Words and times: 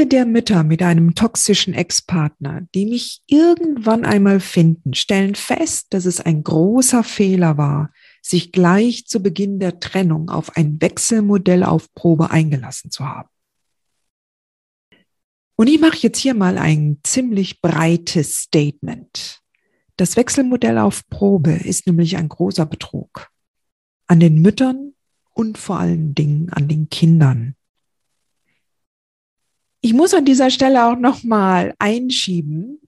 Viele 0.00 0.08
der 0.08 0.24
Mütter 0.24 0.64
mit 0.64 0.82
einem 0.82 1.14
toxischen 1.14 1.74
Ex-Partner, 1.74 2.62
die 2.74 2.86
mich 2.86 3.20
irgendwann 3.26 4.06
einmal 4.06 4.40
finden, 4.40 4.94
stellen 4.94 5.34
fest, 5.34 5.88
dass 5.90 6.06
es 6.06 6.22
ein 6.22 6.42
großer 6.42 7.04
Fehler 7.04 7.58
war, 7.58 7.92
sich 8.22 8.50
gleich 8.50 9.04
zu 9.04 9.22
Beginn 9.22 9.58
der 9.58 9.78
Trennung 9.78 10.30
auf 10.30 10.56
ein 10.56 10.80
Wechselmodell 10.80 11.64
auf 11.64 11.92
Probe 11.92 12.30
eingelassen 12.30 12.90
zu 12.90 13.04
haben. 13.04 13.28
Und 15.56 15.66
ich 15.66 15.78
mache 15.78 15.98
jetzt 15.98 16.18
hier 16.18 16.32
mal 16.32 16.56
ein 16.56 17.00
ziemlich 17.02 17.60
breites 17.60 18.36
Statement. 18.36 19.40
Das 19.98 20.16
Wechselmodell 20.16 20.78
auf 20.78 21.06
Probe 21.10 21.52
ist 21.52 21.86
nämlich 21.86 22.16
ein 22.16 22.30
großer 22.30 22.64
Betrug. 22.64 23.28
An 24.06 24.18
den 24.18 24.40
Müttern 24.40 24.94
und 25.34 25.58
vor 25.58 25.78
allen 25.78 26.14
Dingen 26.14 26.48
an 26.48 26.68
den 26.68 26.88
Kindern. 26.88 27.54
Ich 29.82 29.94
muss 29.94 30.12
an 30.12 30.26
dieser 30.26 30.50
Stelle 30.50 30.86
auch 30.86 30.98
nochmal 30.98 31.74
einschieben, 31.78 32.80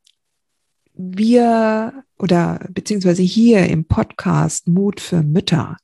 wir 0.95 2.05
oder 2.19 2.61
beziehungsweise 2.71 3.23
hier 3.23 3.67
im 3.67 3.87
Podcast 3.87 4.69
Mut 4.69 5.01
für 5.01 5.23
Mütter 5.23 5.79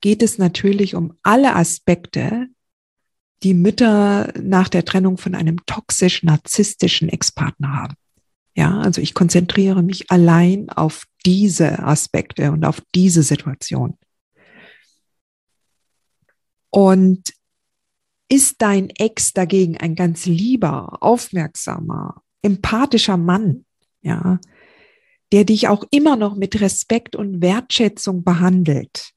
geht 0.00 0.22
es 0.22 0.38
natürlich 0.38 0.94
um 0.94 1.14
alle 1.22 1.54
Aspekte, 1.54 2.48
die 3.42 3.54
Mütter 3.54 4.32
nach 4.40 4.68
der 4.68 4.84
Trennung 4.84 5.18
von 5.18 5.34
einem 5.34 5.64
toxisch-narzisstischen 5.66 7.08
Ex-Partner 7.08 7.72
haben. 7.74 7.94
Ja, 8.54 8.78
also 8.80 9.02
ich 9.02 9.12
konzentriere 9.12 9.82
mich 9.82 10.10
allein 10.10 10.70
auf 10.70 11.04
diese 11.26 11.80
Aspekte 11.80 12.50
und 12.52 12.64
auf 12.64 12.80
diese 12.94 13.22
Situation. 13.22 13.98
Und 16.70 17.35
ist 18.28 18.56
dein 18.62 18.90
Ex 18.90 19.32
dagegen 19.32 19.76
ein 19.76 19.94
ganz 19.94 20.26
lieber, 20.26 21.02
aufmerksamer, 21.02 22.22
empathischer 22.42 23.16
Mann, 23.16 23.64
ja, 24.02 24.40
der 25.32 25.44
dich 25.44 25.68
auch 25.68 25.84
immer 25.90 26.16
noch 26.16 26.36
mit 26.36 26.60
Respekt 26.60 27.16
und 27.16 27.40
Wertschätzung 27.40 28.24
behandelt 28.24 29.12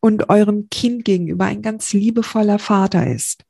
und 0.00 0.28
eurem 0.28 0.68
Kind 0.70 1.04
gegenüber 1.04 1.46
ein 1.46 1.62
ganz 1.62 1.92
liebevoller 1.92 2.58
Vater 2.58 3.06
ist, 3.06 3.44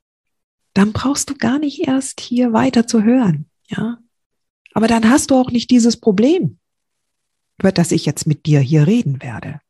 dann 0.74 0.92
brauchst 0.92 1.30
du 1.30 1.34
gar 1.34 1.58
nicht 1.58 1.86
erst 1.86 2.20
hier 2.20 2.52
weiter 2.52 2.86
zu 2.86 3.02
hören, 3.02 3.50
ja. 3.68 3.98
Aber 4.74 4.86
dann 4.86 5.08
hast 5.08 5.30
du 5.30 5.34
auch 5.34 5.50
nicht 5.50 5.70
dieses 5.70 5.98
Problem, 5.98 6.58
über 7.58 7.72
das 7.72 7.90
ich 7.90 8.06
jetzt 8.06 8.26
mit 8.26 8.46
dir 8.46 8.60
hier 8.60 8.86
reden 8.86 9.22
werde. 9.22 9.60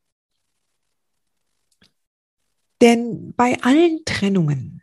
Denn 2.81 3.33
bei 3.35 3.59
allen 3.61 4.01
Trennungen, 4.05 4.78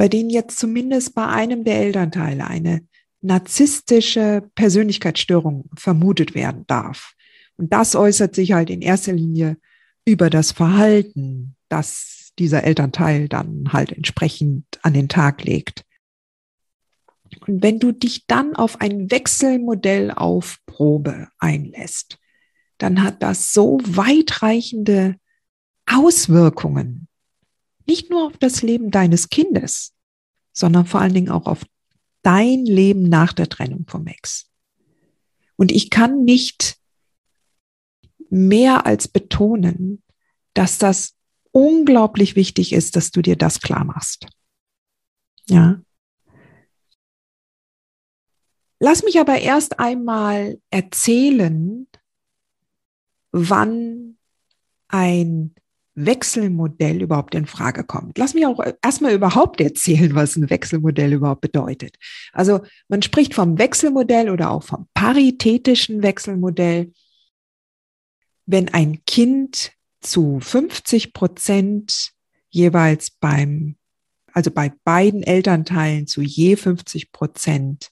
bei 0.00 0.08
denen 0.08 0.30
jetzt 0.30 0.58
zumindest 0.58 1.14
bei 1.14 1.26
einem 1.26 1.62
der 1.62 1.78
Elternteile 1.80 2.46
eine 2.46 2.88
narzisstische 3.20 4.48
Persönlichkeitsstörung 4.54 5.68
vermutet 5.76 6.34
werden 6.34 6.64
darf, 6.66 7.12
und 7.58 7.70
das 7.74 7.94
äußert 7.94 8.34
sich 8.34 8.52
halt 8.52 8.70
in 8.70 8.80
erster 8.80 9.12
Linie 9.12 9.58
über 10.06 10.30
das 10.30 10.52
Verhalten, 10.52 11.54
das 11.68 12.30
dieser 12.38 12.64
Elternteil 12.64 13.28
dann 13.28 13.74
halt 13.74 13.92
entsprechend 13.92 14.64
an 14.80 14.94
den 14.94 15.10
Tag 15.10 15.44
legt. 15.44 15.84
Und 17.46 17.62
wenn 17.62 17.78
du 17.78 17.92
dich 17.92 18.26
dann 18.26 18.56
auf 18.56 18.80
ein 18.80 19.10
Wechselmodell 19.10 20.12
auf 20.12 20.60
Probe 20.64 21.28
einlässt, 21.38 22.16
dann 22.78 23.02
hat 23.02 23.22
das 23.22 23.52
so 23.52 23.78
weitreichende 23.84 25.16
Auswirkungen, 25.84 27.06
nicht 27.90 28.08
nur 28.08 28.28
auf 28.28 28.38
das 28.38 28.62
Leben 28.62 28.92
deines 28.92 29.30
Kindes, 29.30 29.96
sondern 30.52 30.86
vor 30.86 31.00
allen 31.00 31.12
Dingen 31.12 31.28
auch 31.28 31.46
auf 31.46 31.66
dein 32.22 32.64
Leben 32.64 33.02
nach 33.08 33.32
der 33.32 33.48
Trennung 33.48 33.84
vom 33.88 34.06
Ex. 34.06 34.48
Und 35.56 35.72
ich 35.72 35.90
kann 35.90 36.22
nicht 36.24 36.78
mehr 38.28 38.86
als 38.86 39.08
betonen, 39.08 40.04
dass 40.54 40.78
das 40.78 41.16
unglaublich 41.50 42.36
wichtig 42.36 42.72
ist, 42.72 42.94
dass 42.94 43.10
du 43.10 43.22
dir 43.22 43.34
das 43.34 43.60
klar 43.60 43.84
machst. 43.84 44.28
Ja. 45.48 45.82
Lass 48.78 49.02
mich 49.02 49.18
aber 49.18 49.40
erst 49.40 49.80
einmal 49.80 50.60
erzählen, 50.70 51.88
wann 53.32 54.16
ein 54.86 55.56
Wechselmodell 55.94 57.02
überhaupt 57.02 57.34
in 57.34 57.46
Frage 57.46 57.84
kommt. 57.84 58.16
Lass 58.16 58.34
mich 58.34 58.46
auch 58.46 58.60
erstmal 58.82 59.12
überhaupt 59.12 59.60
erzählen, 59.60 60.14
was 60.14 60.36
ein 60.36 60.50
Wechselmodell 60.50 61.12
überhaupt 61.12 61.40
bedeutet. 61.40 61.96
Also 62.32 62.60
man 62.88 63.02
spricht 63.02 63.34
vom 63.34 63.58
Wechselmodell 63.58 64.30
oder 64.30 64.50
auch 64.50 64.62
vom 64.62 64.88
paritätischen 64.94 66.02
Wechselmodell, 66.02 66.92
wenn 68.46 68.68
ein 68.68 69.04
Kind 69.04 69.72
zu 70.00 70.40
50 70.40 71.12
Prozent 71.12 72.12
jeweils 72.48 73.10
beim, 73.10 73.76
also 74.32 74.50
bei 74.50 74.72
beiden 74.84 75.22
Elternteilen 75.22 76.06
zu 76.06 76.22
je 76.22 76.56
50 76.56 77.12
Prozent 77.12 77.90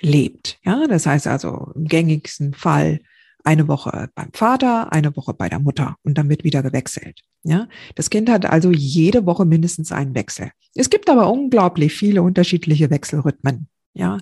lebt. 0.00 0.58
Ja, 0.64 0.86
das 0.86 1.06
heißt 1.06 1.26
also 1.26 1.72
im 1.74 1.86
gängigsten 1.86 2.54
Fall 2.54 3.00
eine 3.44 3.68
Woche 3.68 4.10
beim 4.14 4.32
Vater, 4.32 4.92
eine 4.92 5.16
Woche 5.16 5.34
bei 5.34 5.48
der 5.48 5.60
Mutter 5.60 5.96
und 6.02 6.18
dann 6.18 6.28
wird 6.28 6.44
wieder 6.44 6.62
gewechselt. 6.62 7.20
Ja, 7.42 7.68
das 7.94 8.10
Kind 8.10 8.30
hat 8.30 8.46
also 8.46 8.70
jede 8.70 9.26
Woche 9.26 9.44
mindestens 9.44 9.92
einen 9.92 10.14
Wechsel. 10.14 10.50
Es 10.74 10.90
gibt 10.90 11.10
aber 11.10 11.30
unglaublich 11.30 11.94
viele 11.94 12.22
unterschiedliche 12.22 12.90
Wechselrhythmen. 12.90 13.68
Ja, 13.92 14.18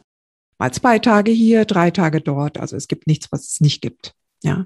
mal 0.58 0.72
zwei 0.72 0.98
Tage 0.98 1.30
hier, 1.30 1.64
drei 1.64 1.90
Tage 1.90 2.20
dort. 2.20 2.58
Also 2.58 2.76
es 2.76 2.88
gibt 2.88 3.06
nichts, 3.06 3.28
was 3.30 3.48
es 3.48 3.60
nicht 3.60 3.80
gibt. 3.80 4.14
Ja, 4.42 4.64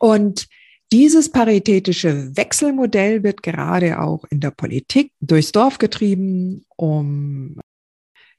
und 0.00 0.48
dieses 0.92 1.30
paritätische 1.30 2.36
Wechselmodell 2.36 3.22
wird 3.22 3.42
gerade 3.44 4.00
auch 4.00 4.24
in 4.30 4.40
der 4.40 4.50
Politik 4.50 5.12
durchs 5.20 5.52
Dorf 5.52 5.78
getrieben, 5.78 6.64
um 6.76 7.60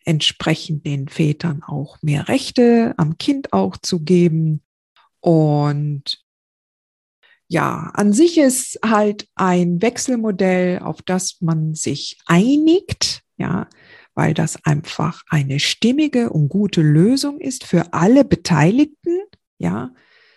entsprechend 0.03 0.85
den 0.85 1.07
Vätern 1.07 1.61
auch 1.63 2.01
mehr 2.01 2.27
Rechte 2.27 2.93
am 2.97 3.17
Kind 3.19 3.53
auch 3.53 3.77
zu 3.77 4.01
geben 4.01 4.61
und 5.21 6.23
ja, 7.47 7.91
an 7.93 8.13
sich 8.13 8.37
ist 8.37 8.79
halt 8.83 9.27
ein 9.35 9.81
Wechselmodell, 9.81 10.79
auf 10.79 11.01
das 11.01 11.41
man 11.41 11.75
sich 11.75 12.17
einigt, 12.25 13.23
ja, 13.37 13.67
weil 14.13 14.33
das 14.33 14.63
einfach 14.65 15.23
eine 15.29 15.59
stimmige 15.59 16.29
und 16.29 16.49
gute 16.49 16.81
Lösung 16.81 17.39
ist 17.39 17.65
für 17.65 17.93
alle 17.93 18.23
Beteiligten, 18.23 19.19
ja, 19.57 19.93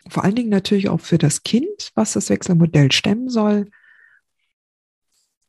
vor 0.09 0.25
allen 0.25 0.35
Dingen 0.35 0.51
natürlich 0.51 0.89
auch 0.89 1.01
für 1.01 1.19
das 1.19 1.43
Kind, 1.45 1.93
was 1.95 2.13
das 2.13 2.31
Wechselmodell 2.31 2.93
stemmen 2.93 3.29
soll, 3.29 3.71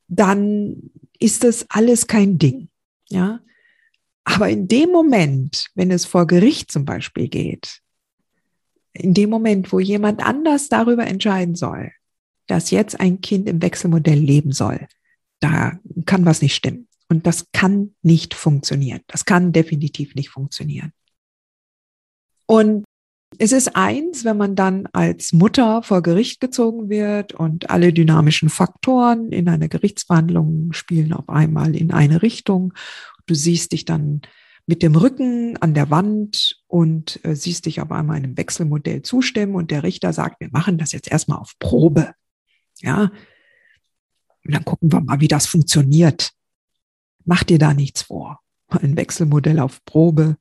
dann 0.08 0.92
ist 1.20 1.44
das 1.44 1.66
alles 1.70 2.08
kein 2.08 2.38
Ding, 2.38 2.70
ja. 3.10 3.40
Aber 4.24 4.50
in 4.50 4.68
dem 4.68 4.92
Moment, 4.92 5.68
wenn 5.76 5.92
es 5.92 6.06
vor 6.06 6.26
Gericht 6.26 6.72
zum 6.72 6.86
Beispiel 6.86 7.28
geht, 7.28 7.82
in 8.96 9.14
dem 9.14 9.30
Moment, 9.30 9.72
wo 9.72 9.80
jemand 9.80 10.26
anders 10.26 10.70
darüber 10.70 11.06
entscheiden 11.06 11.56
soll, 11.56 11.92
dass 12.48 12.72
jetzt 12.72 13.00
ein 13.00 13.22
Kind 13.22 13.48
im 13.50 13.62
Wechselmodell 13.62 14.20
leben 14.20 14.52
soll, 14.52 14.88
da 15.40 15.80
kann 16.06 16.26
was 16.26 16.42
nicht 16.42 16.56
stimmen. 16.56 16.88
Und 17.08 17.28
das 17.28 17.52
kann 17.52 17.94
nicht 18.02 18.34
funktionieren. 18.34 19.02
Das 19.08 19.26
kann 19.26 19.52
definitiv 19.52 20.16
nicht 20.16 20.30
funktionieren. 20.30 20.92
Und 22.48 22.86
Es 23.38 23.52
ist 23.52 23.76
eins, 23.76 24.24
wenn 24.24 24.38
man 24.38 24.56
dann 24.56 24.88
als 24.94 25.34
Mutter 25.34 25.84
vor 25.84 26.02
Gericht 26.02 26.40
gezogen 26.40 26.90
wird 26.90 27.34
und 27.34 27.70
alle 27.70 27.92
dynamischen 27.92 28.50
Faktoren 28.50 29.32
in 29.32 29.50
einer 29.50 29.68
Gerichtsverhandlung 29.68 30.72
spielen 30.72 31.12
auf 31.12 31.28
einmal 31.28 31.76
in 31.76 31.92
eine 31.92 32.22
Richtung. 32.22 32.74
Du 33.26 33.36
siehst 33.36 33.74
dich 33.74 33.84
dann 33.84 34.22
mit 34.68 34.82
dem 34.82 34.96
Rücken 34.96 35.58
an 35.58 35.74
der 35.74 35.90
Wand 35.90 36.62
und 36.68 37.24
äh, 37.24 37.36
siehst 37.36 37.66
dich 37.66 37.82
auf 37.82 37.92
einmal 37.92 38.18
einem 38.18 38.38
Wechselmodell 38.38 39.04
zustimmen 39.04 39.56
und 39.56 39.72
der 39.72 39.84
Richter 39.84 40.12
sagt, 40.12 40.40
wir 40.40 40.50
machen 40.52 40.78
das 40.78 40.92
jetzt 40.92 41.12
erstmal 41.12 41.38
auf 41.38 41.54
Probe. 41.60 42.14
Ja. 42.82 43.12
Und 44.44 44.54
dann 44.54 44.66
gucken 44.66 44.92
wir 44.92 45.02
mal, 45.02 45.20
wie 45.20 45.28
das 45.28 45.46
funktioniert. 45.46 46.32
Mach 47.24 47.44
dir 47.44 47.60
da 47.60 47.74
nichts 47.74 48.04
vor. 48.04 48.40
Ein 48.68 48.98
Wechselmodell 48.98 49.60
auf 49.60 49.84
Probe 49.86 50.38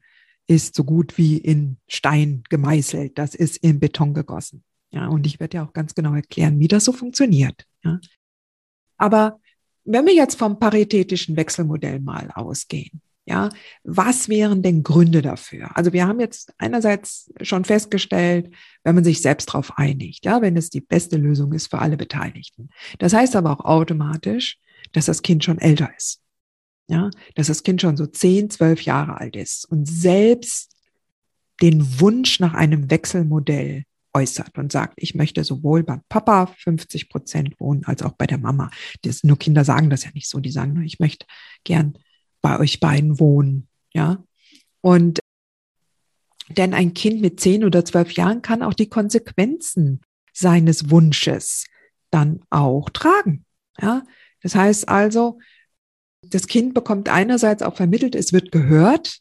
ist 0.46 0.74
so 0.74 0.84
gut 0.84 1.16
wie 1.18 1.38
in 1.38 1.78
Stein 1.86 2.42
gemeißelt. 2.48 3.18
Das 3.18 3.34
ist 3.34 3.58
in 3.58 3.80
Beton 3.80 4.14
gegossen. 4.14 4.64
Ja, 4.90 5.08
und 5.08 5.26
ich 5.26 5.40
werde 5.40 5.58
ja 5.58 5.64
auch 5.64 5.72
ganz 5.72 5.94
genau 5.94 6.14
erklären, 6.14 6.60
wie 6.60 6.68
das 6.68 6.84
so 6.84 6.92
funktioniert. 6.92 7.66
Ja. 7.82 8.00
Aber 8.96 9.40
wenn 9.84 10.06
wir 10.06 10.14
jetzt 10.14 10.38
vom 10.38 10.58
paritätischen 10.58 11.36
Wechselmodell 11.36 12.00
mal 12.00 12.30
ausgehen, 12.30 13.02
ja, 13.26 13.48
was 13.84 14.28
wären 14.28 14.62
denn 14.62 14.82
Gründe 14.82 15.22
dafür? 15.22 15.76
Also 15.76 15.92
wir 15.92 16.06
haben 16.06 16.20
jetzt 16.20 16.52
einerseits 16.58 17.32
schon 17.40 17.64
festgestellt, 17.64 18.50
wenn 18.82 18.94
man 18.94 19.04
sich 19.04 19.22
selbst 19.22 19.48
darauf 19.48 19.78
einigt, 19.78 20.24
ja, 20.24 20.42
wenn 20.42 20.56
es 20.56 20.70
die 20.70 20.82
beste 20.82 21.16
Lösung 21.16 21.52
ist 21.52 21.68
für 21.68 21.78
alle 21.78 21.96
Beteiligten. 21.96 22.68
Das 22.98 23.14
heißt 23.14 23.34
aber 23.36 23.52
auch 23.52 23.64
automatisch, 23.64 24.58
dass 24.92 25.06
das 25.06 25.22
Kind 25.22 25.42
schon 25.42 25.58
älter 25.58 25.90
ist 25.96 26.20
ja, 26.88 27.10
dass 27.34 27.46
das 27.46 27.62
Kind 27.62 27.80
schon 27.80 27.96
so 27.96 28.06
zehn, 28.06 28.50
zwölf 28.50 28.82
Jahre 28.82 29.18
alt 29.18 29.36
ist 29.36 29.64
und 29.66 29.86
selbst 29.86 30.72
den 31.62 32.00
Wunsch 32.00 32.40
nach 32.40 32.54
einem 32.54 32.90
Wechselmodell 32.90 33.84
äußert 34.12 34.58
und 34.58 34.70
sagt, 34.70 34.94
ich 34.96 35.14
möchte 35.14 35.42
sowohl 35.44 35.82
beim 35.82 36.02
Papa 36.08 36.46
50 36.58 37.08
Prozent 37.08 37.58
wohnen 37.58 37.84
als 37.84 38.02
auch 38.02 38.12
bei 38.12 38.26
der 38.26 38.38
Mama. 38.38 38.70
Das, 39.02 39.24
nur 39.24 39.38
Kinder 39.38 39.64
sagen 39.64 39.90
das 39.90 40.04
ja 40.04 40.10
nicht 40.14 40.28
so, 40.28 40.40
die 40.40 40.50
sagen 40.50 40.74
nur, 40.74 40.84
ich 40.84 41.00
möchte 41.00 41.26
gern 41.64 41.98
bei 42.44 42.60
euch 42.60 42.78
beiden 42.78 43.18
wohnen, 43.18 43.68
ja. 43.94 44.22
Und 44.82 45.18
denn 46.50 46.74
ein 46.74 46.92
Kind 46.92 47.22
mit 47.22 47.40
zehn 47.40 47.64
oder 47.64 47.86
zwölf 47.86 48.12
Jahren 48.12 48.42
kann 48.42 48.62
auch 48.62 48.74
die 48.74 48.90
Konsequenzen 48.90 50.02
seines 50.34 50.90
Wunsches 50.90 51.64
dann 52.10 52.42
auch 52.50 52.90
tragen, 52.90 53.46
ja. 53.80 54.04
Das 54.42 54.54
heißt 54.54 54.90
also, 54.90 55.38
das 56.20 56.46
Kind 56.46 56.74
bekommt 56.74 57.08
einerseits 57.08 57.62
auch 57.62 57.76
vermittelt, 57.76 58.14
es 58.14 58.34
wird 58.34 58.52
gehört, 58.52 59.20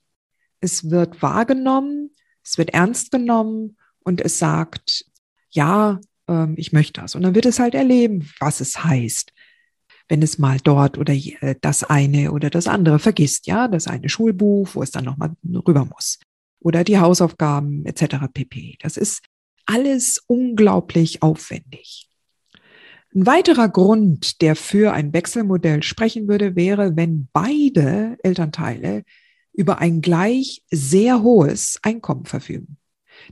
es 0.59 0.89
wird 0.89 1.21
wahrgenommen, 1.21 2.11
es 2.43 2.57
wird 2.57 2.73
ernst 2.73 3.09
genommen 3.09 3.77
und 4.03 4.19
es 4.19 4.37
sagt, 4.37 5.05
ja, 5.49 6.01
ähm, 6.27 6.55
ich 6.57 6.73
möchte 6.73 6.99
das. 6.99 7.15
Und 7.15 7.21
dann 7.21 7.35
wird 7.35 7.45
es 7.45 7.59
halt 7.59 7.73
erleben, 7.73 8.29
was 8.41 8.59
es 8.59 8.83
heißt, 8.83 9.31
wenn 10.09 10.21
es 10.21 10.38
mal 10.38 10.57
dort 10.63 10.97
oder 10.97 11.15
das 11.61 11.83
eine 11.83 12.31
oder 12.31 12.50
das 12.50 12.67
andere 12.67 13.00
vergisst, 13.00 13.47
ja, 13.47 13.67
das 13.67 13.88
eine 13.88 14.09
Schulbuch, 14.09 14.69
wo 14.73 14.83
es 14.83 14.91
dann 14.91 15.05
nochmal 15.05 15.33
rüber 15.67 15.85
muss 15.85 16.19
oder 16.59 16.83
die 16.83 16.97
Hausaufgaben 16.97 17.85
etc. 17.85 18.27
pp. 18.33 18.77
Das 18.81 18.97
ist 18.97 19.21
alles 19.65 20.23
unglaublich 20.27 21.21
aufwendig. 21.21 22.09
Ein 23.15 23.27
weiterer 23.27 23.69
Grund, 23.69 24.41
der 24.41 24.55
für 24.55 24.94
ein 24.94 25.13
Wechselmodell 25.13 25.83
sprechen 25.83 26.27
würde, 26.27 26.55
wäre, 26.55 26.95
wenn 26.95 27.27
beide 27.31 28.17
Elternteile 28.23 29.03
über 29.53 29.77
ein 29.77 30.01
gleich 30.01 30.63
sehr 30.71 31.21
hohes 31.21 31.77
Einkommen 31.83 32.25
verfügen. 32.25 32.77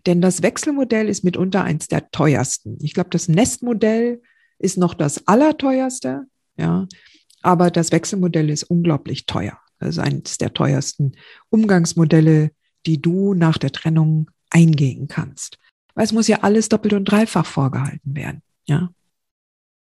Denn 0.06 0.22
das 0.22 0.44
Wechselmodell 0.44 1.10
ist 1.10 1.24
mitunter 1.24 1.64
eins 1.64 1.88
der 1.88 2.12
teuersten. 2.12 2.78
Ich 2.82 2.94
glaube, 2.94 3.10
das 3.10 3.28
Nestmodell 3.28 4.22
ist 4.60 4.78
noch 4.78 4.94
das 4.94 5.28
allerteuerste, 5.28 6.28
ja, 6.58 6.88
aber 7.42 7.72
das 7.72 7.92
Wechselmodell 7.92 8.50
ist 8.50 8.64
unglaublich 8.64 9.26
teuer. 9.26 9.58
Das 9.80 9.90
ist 9.90 10.00
eines 10.00 10.38
der 10.38 10.54
teuersten 10.54 11.14
Umgangsmodelle, 11.50 12.52
die 12.86 13.02
du 13.02 13.34
nach 13.34 13.58
der 13.58 13.72
Trennung 13.72 14.30
eingehen 14.50 15.08
kannst. 15.08 15.58
Weil 15.96 16.06
es 16.06 16.14
muss 16.14 16.28
ja 16.28 16.40
alles 16.42 16.70
doppelt 16.70 16.94
und 16.94 17.06
dreifach 17.06 17.46
vorgehalten 17.46 18.16
werden, 18.16 18.42
ja. 18.66 18.90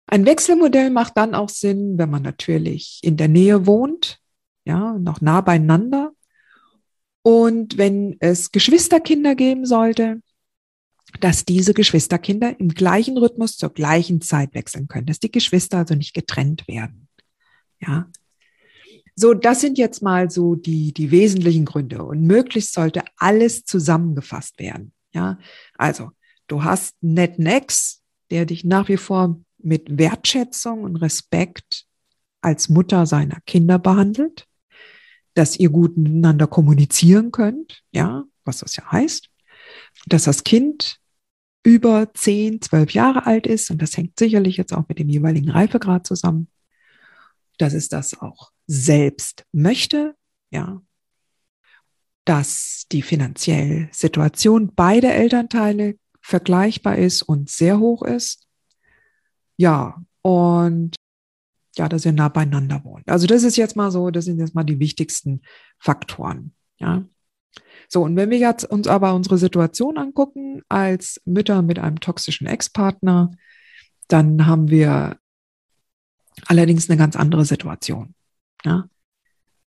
Ein 0.09 0.25
Wechselmodell 0.25 0.89
macht 0.89 1.17
dann 1.17 1.35
auch 1.35 1.49
Sinn, 1.49 1.97
wenn 1.97 2.09
man 2.09 2.23
natürlich 2.23 3.01
in 3.03 3.17
der 3.17 3.27
Nähe 3.27 3.65
wohnt, 3.65 4.19
ja, 4.63 4.97
noch 4.97 5.19
nah 5.19 5.41
beieinander. 5.41 6.13
Und 7.23 7.77
wenn 7.77 8.15
es 8.21 8.53
Geschwisterkinder 8.53 9.35
geben 9.35 9.65
sollte, 9.65 10.21
dass 11.19 11.45
diese 11.45 11.73
Geschwisterkinder 11.73 12.59
im 12.59 12.69
gleichen 12.69 13.17
Rhythmus 13.17 13.57
zur 13.57 13.73
gleichen 13.73 14.21
Zeit 14.21 14.53
wechseln 14.53 14.87
können, 14.87 15.05
dass 15.05 15.19
die 15.19 15.31
Geschwister 15.31 15.79
also 15.79 15.95
nicht 15.95 16.13
getrennt 16.13 16.67
werden. 16.67 17.07
Ja. 17.79 18.09
So, 19.15 19.33
das 19.33 19.61
sind 19.61 19.77
jetzt 19.77 20.03
mal 20.03 20.29
so 20.29 20.55
die, 20.55 20.93
die 20.93 21.09
wesentlichen 21.09 21.65
Gründe 21.65 22.03
und 22.03 22.21
möglichst 22.21 22.73
sollte 22.73 23.03
alles 23.17 23.65
zusammengefasst 23.65 24.59
werden. 24.59 24.93
Ja, 25.13 25.39
also 25.77 26.11
du 26.47 26.63
hast 26.63 26.95
netten 27.01 27.47
Ex, 27.47 28.03
der 28.29 28.45
dich 28.45 28.63
nach 28.63 28.89
wie 28.89 28.97
vor 28.97 29.39
mit 29.57 29.97
Wertschätzung 29.97 30.83
und 30.83 30.97
Respekt 30.97 31.85
als 32.41 32.69
Mutter 32.69 33.05
seiner 33.05 33.39
Kinder 33.47 33.79
behandelt, 33.79 34.45
dass 35.33 35.57
ihr 35.57 35.69
gut 35.69 35.97
miteinander 35.97 36.45
kommunizieren 36.45 37.31
könnt, 37.31 37.81
ja, 37.91 38.23
was 38.45 38.59
das 38.59 38.75
ja 38.75 38.91
heißt, 38.91 39.29
dass 40.05 40.23
das 40.25 40.43
Kind 40.43 40.99
über 41.63 42.13
10, 42.13 42.61
12 42.61 42.91
Jahre 42.91 43.25
alt 43.25 43.45
ist 43.47 43.69
und 43.71 43.81
das 43.81 43.97
hängt 43.97 44.17
sicherlich 44.17 44.57
jetzt 44.57 44.73
auch 44.73 44.87
mit 44.87 44.99
dem 44.99 45.09
jeweiligen 45.09 45.49
Reifegrad 45.49 46.07
zusammen, 46.07 46.47
dass 47.57 47.73
es 47.73 47.89
das 47.89 48.19
auch 48.21 48.51
selbst 48.67 49.45
möchte, 49.51 50.15
ja, 50.51 50.81
dass 52.25 52.85
die 52.91 53.01
finanzielle 53.01 53.89
Situation 53.91 54.73
beider 54.75 55.13
Elternteile 55.13 55.97
vergleichbar 56.21 56.97
ist 56.97 57.21
und 57.21 57.49
sehr 57.49 57.79
hoch 57.79 58.03
ist, 58.03 58.47
ja, 59.57 60.01
und 60.21 60.95
ja, 61.77 61.87
dass 61.87 62.05
ihr 62.05 62.11
nah 62.11 62.29
beieinander 62.29 62.83
wohnt. 62.83 63.07
Also 63.09 63.27
das 63.27 63.43
ist 63.43 63.55
jetzt 63.55 63.75
mal 63.75 63.91
so, 63.91 64.09
das 64.09 64.25
sind 64.25 64.39
jetzt 64.39 64.55
mal 64.55 64.63
die 64.63 64.79
wichtigsten 64.79 65.41
Faktoren. 65.79 66.53
Ja. 66.79 67.05
So, 67.87 68.03
und 68.03 68.15
wenn 68.15 68.29
wir 68.29 68.37
jetzt 68.37 68.65
uns 68.65 68.87
aber 68.87 69.13
unsere 69.13 69.37
Situation 69.37 69.97
angucken 69.97 70.61
als 70.67 71.21
Mütter 71.25 71.61
mit 71.61 71.79
einem 71.79 71.99
toxischen 71.99 72.47
Ex-Partner, 72.47 73.31
dann 74.07 74.45
haben 74.45 74.69
wir 74.69 75.17
allerdings 76.45 76.89
eine 76.89 76.97
ganz 76.97 77.15
andere 77.15 77.45
Situation. 77.45 78.13
Ja. 78.65 78.89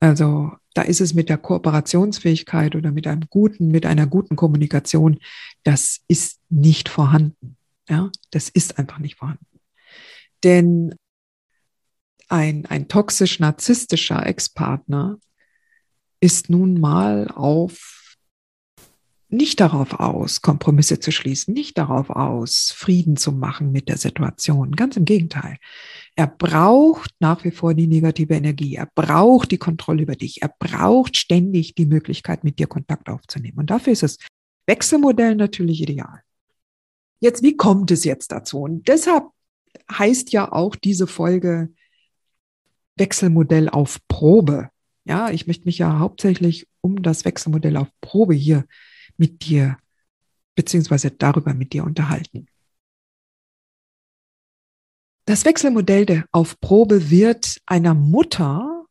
Also 0.00 0.52
da 0.74 0.82
ist 0.82 1.00
es 1.00 1.14
mit 1.14 1.28
der 1.28 1.38
Kooperationsfähigkeit 1.38 2.76
oder 2.76 2.90
mit 2.90 3.06
einem 3.06 3.24
guten, 3.28 3.68
mit 3.68 3.86
einer 3.86 4.06
guten 4.06 4.36
Kommunikation, 4.36 5.18
das 5.64 6.00
ist 6.06 6.40
nicht 6.48 6.88
vorhanden. 6.88 7.56
Ja, 7.88 8.10
das 8.30 8.48
ist 8.48 8.78
einfach 8.78 8.98
nicht 8.98 9.16
vorhanden. 9.16 9.46
Denn 10.44 10.94
ein, 12.28 12.66
ein 12.66 12.86
toxisch-narzisstischer 12.86 14.24
Ex-Partner 14.24 15.18
ist 16.20 16.50
nun 16.50 16.78
mal 16.78 17.28
auf 17.28 17.99
nicht 19.32 19.60
darauf 19.60 19.94
aus, 19.94 20.42
Kompromisse 20.42 20.98
zu 20.98 21.12
schließen, 21.12 21.54
nicht 21.54 21.78
darauf 21.78 22.10
aus, 22.10 22.72
Frieden 22.76 23.16
zu 23.16 23.32
machen 23.32 23.72
mit 23.72 23.88
der 23.88 23.96
Situation. 23.96 24.72
Ganz 24.72 24.96
im 24.96 25.04
Gegenteil. 25.04 25.56
Er 26.16 26.26
braucht 26.26 27.10
nach 27.20 27.44
wie 27.44 27.50
vor 27.50 27.74
die 27.74 27.86
negative 27.86 28.34
Energie. 28.34 28.74
Er 28.74 28.88
braucht 28.94 29.50
die 29.52 29.58
Kontrolle 29.58 30.02
über 30.02 30.16
dich. 30.16 30.42
Er 30.42 30.52
braucht 30.58 31.16
ständig 31.16 31.74
die 31.74 31.86
Möglichkeit, 31.86 32.44
mit 32.44 32.58
dir 32.58 32.66
Kontakt 32.66 33.08
aufzunehmen. 33.08 33.58
Und 33.58 33.70
dafür 33.70 33.92
ist 33.92 34.02
das 34.02 34.18
Wechselmodell 34.66 35.36
natürlich 35.36 35.80
ideal. 35.80 36.22
Jetzt, 37.20 37.42
wie 37.42 37.56
kommt 37.56 37.90
es 37.90 38.04
jetzt 38.04 38.32
dazu? 38.32 38.60
Und 38.62 38.88
deshalb 38.88 39.24
heißt 39.90 40.32
ja 40.32 40.50
auch 40.52 40.74
diese 40.74 41.06
Folge 41.06 41.72
Wechselmodell 42.96 43.68
auf 43.68 43.98
Probe. 44.08 44.70
Ja, 45.04 45.30
ich 45.30 45.46
möchte 45.46 45.66
mich 45.66 45.78
ja 45.78 45.98
hauptsächlich 45.98 46.66
um 46.80 47.02
das 47.02 47.24
Wechselmodell 47.24 47.76
auf 47.76 47.88
Probe 48.00 48.34
hier 48.34 48.64
mit 49.20 49.44
dir 49.44 49.76
beziehungsweise 50.56 51.10
darüber 51.10 51.54
mit 51.54 51.72
dir 51.72 51.84
unterhalten. 51.84 52.46
Das 55.26 55.44
Wechselmodell 55.44 56.24
auf 56.32 56.58
Probe 56.60 57.10
wird 57.10 57.60
einer 57.66 57.94
Mutter 57.94 58.86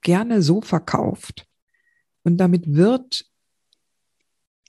gerne 0.00 0.40
so 0.40 0.62
verkauft 0.62 1.46
und 2.22 2.38
damit 2.38 2.72
wird 2.74 3.26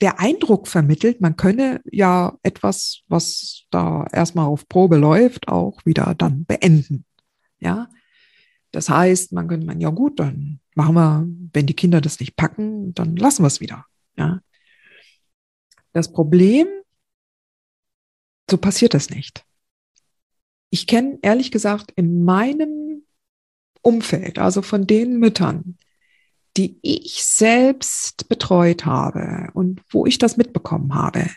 der 0.02 0.20
Eindruck 0.20 0.68
vermittelt, 0.68 1.22
man 1.22 1.38
könne 1.38 1.82
ja 1.92 2.38
etwas, 2.44 3.02
was 3.08 3.64
da 3.72 4.06
erstmal 4.12 4.46
auf 4.46 4.68
Probe 4.68 4.98
läuft, 4.98 5.48
auch 5.48 5.84
wieder 5.86 6.14
dann 6.16 6.46
beenden. 6.46 7.06
Ja. 7.60 7.90
Das 8.72 8.90
heißt, 8.90 9.32
man 9.32 9.48
könnte 9.48 9.66
man, 9.66 9.80
ja 9.80 9.90
gut, 9.90 10.20
dann 10.20 10.60
machen 10.76 10.96
wir, 10.96 11.28
wenn 11.54 11.66
die 11.66 11.74
Kinder 11.74 12.02
das 12.02 12.20
nicht 12.20 12.36
packen, 12.36 12.94
dann 12.94 13.16
lassen 13.16 13.42
wir 13.42 13.48
es 13.48 13.62
wieder. 13.62 13.86
Ja. 14.18 14.42
Das 15.98 16.12
Problem, 16.12 16.68
so 18.48 18.60
passiert 18.60 18.94
das 18.94 19.10
nicht. 19.10 19.44
Ich 20.70 20.86
kenne 20.86 21.18
ehrlich 21.24 21.50
gesagt 21.50 21.92
in 21.96 22.24
meinem 22.24 23.01
Umfeld, 23.82 24.38
also 24.38 24.62
von 24.62 24.86
den 24.86 25.18
Müttern, 25.18 25.75
die 26.56 26.77
ich 26.84 27.25
selbst 27.25 28.30
betreut 28.30 28.86
habe 28.86 29.50
und 29.56 29.82
wo 29.89 30.06
ich 30.06 30.20
das 30.20 30.38
mitbekommen 30.38 30.94
habe, 30.94 31.32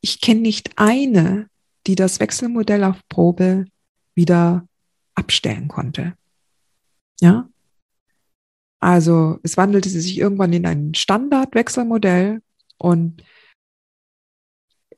ich 0.00 0.20
kenne 0.20 0.42
nicht 0.42 0.78
eine, 0.78 1.50
die 1.88 1.96
das 1.96 2.20
Wechselmodell 2.20 2.84
auf 2.84 3.00
Probe 3.08 3.64
wieder 4.14 4.68
abstellen 5.16 5.66
konnte. 5.66 6.14
Ja? 7.20 7.48
Also 8.78 9.40
es 9.42 9.56
wandelte 9.56 9.88
sich 9.88 10.16
irgendwann 10.16 10.52
in 10.52 10.64
ein 10.64 10.94
Standardwechselmodell 10.94 12.40
und 12.82 13.22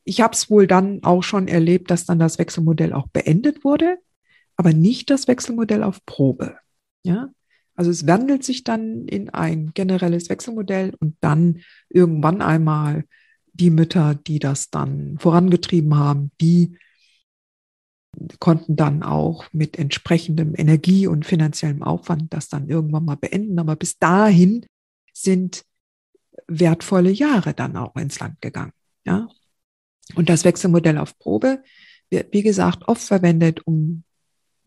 ich 0.04 0.20
habe 0.20 0.34
es 0.34 0.50
wohl 0.50 0.66
dann 0.66 1.02
auch 1.02 1.22
schon 1.22 1.48
erlebt, 1.48 1.90
dass 1.90 2.06
dann 2.06 2.18
das 2.18 2.38
Wechselmodell 2.38 2.92
auch 2.92 3.08
beendet 3.08 3.64
wurde, 3.64 3.98
aber 4.56 4.72
nicht 4.72 5.10
das 5.10 5.28
Wechselmodell 5.28 5.82
auf 5.82 6.04
Probe. 6.06 6.56
Ja? 7.04 7.30
Also 7.74 7.90
es 7.90 8.06
wandelt 8.06 8.44
sich 8.44 8.64
dann 8.64 9.06
in 9.06 9.30
ein 9.30 9.72
generelles 9.74 10.28
Wechselmodell 10.28 10.94
und 11.00 11.16
dann 11.20 11.60
irgendwann 11.88 12.42
einmal 12.42 13.04
die 13.52 13.70
Mütter, 13.70 14.14
die 14.14 14.38
das 14.38 14.70
dann 14.70 15.16
vorangetrieben 15.18 15.96
haben, 15.96 16.30
die 16.40 16.76
konnten 18.38 18.76
dann 18.76 19.02
auch 19.02 19.46
mit 19.52 19.78
entsprechendem 19.78 20.54
Energie 20.56 21.06
und 21.06 21.26
finanziellem 21.26 21.82
Aufwand 21.82 22.32
das 22.32 22.48
dann 22.48 22.68
irgendwann 22.68 23.04
mal 23.04 23.16
beenden. 23.16 23.58
Aber 23.58 23.76
bis 23.76 23.98
dahin 23.98 24.66
sind 25.12 25.64
wertvolle 26.46 27.10
Jahre 27.10 27.54
dann 27.54 27.76
auch 27.76 27.96
ins 27.96 28.18
Land 28.20 28.40
gegangen. 28.40 28.72
Ja? 29.04 29.28
Und 30.14 30.28
das 30.28 30.44
Wechselmodell 30.44 30.98
auf 30.98 31.18
Probe 31.18 31.62
wird, 32.10 32.32
wie 32.32 32.42
gesagt, 32.42 32.88
oft 32.88 33.02
verwendet, 33.02 33.66
um 33.66 34.04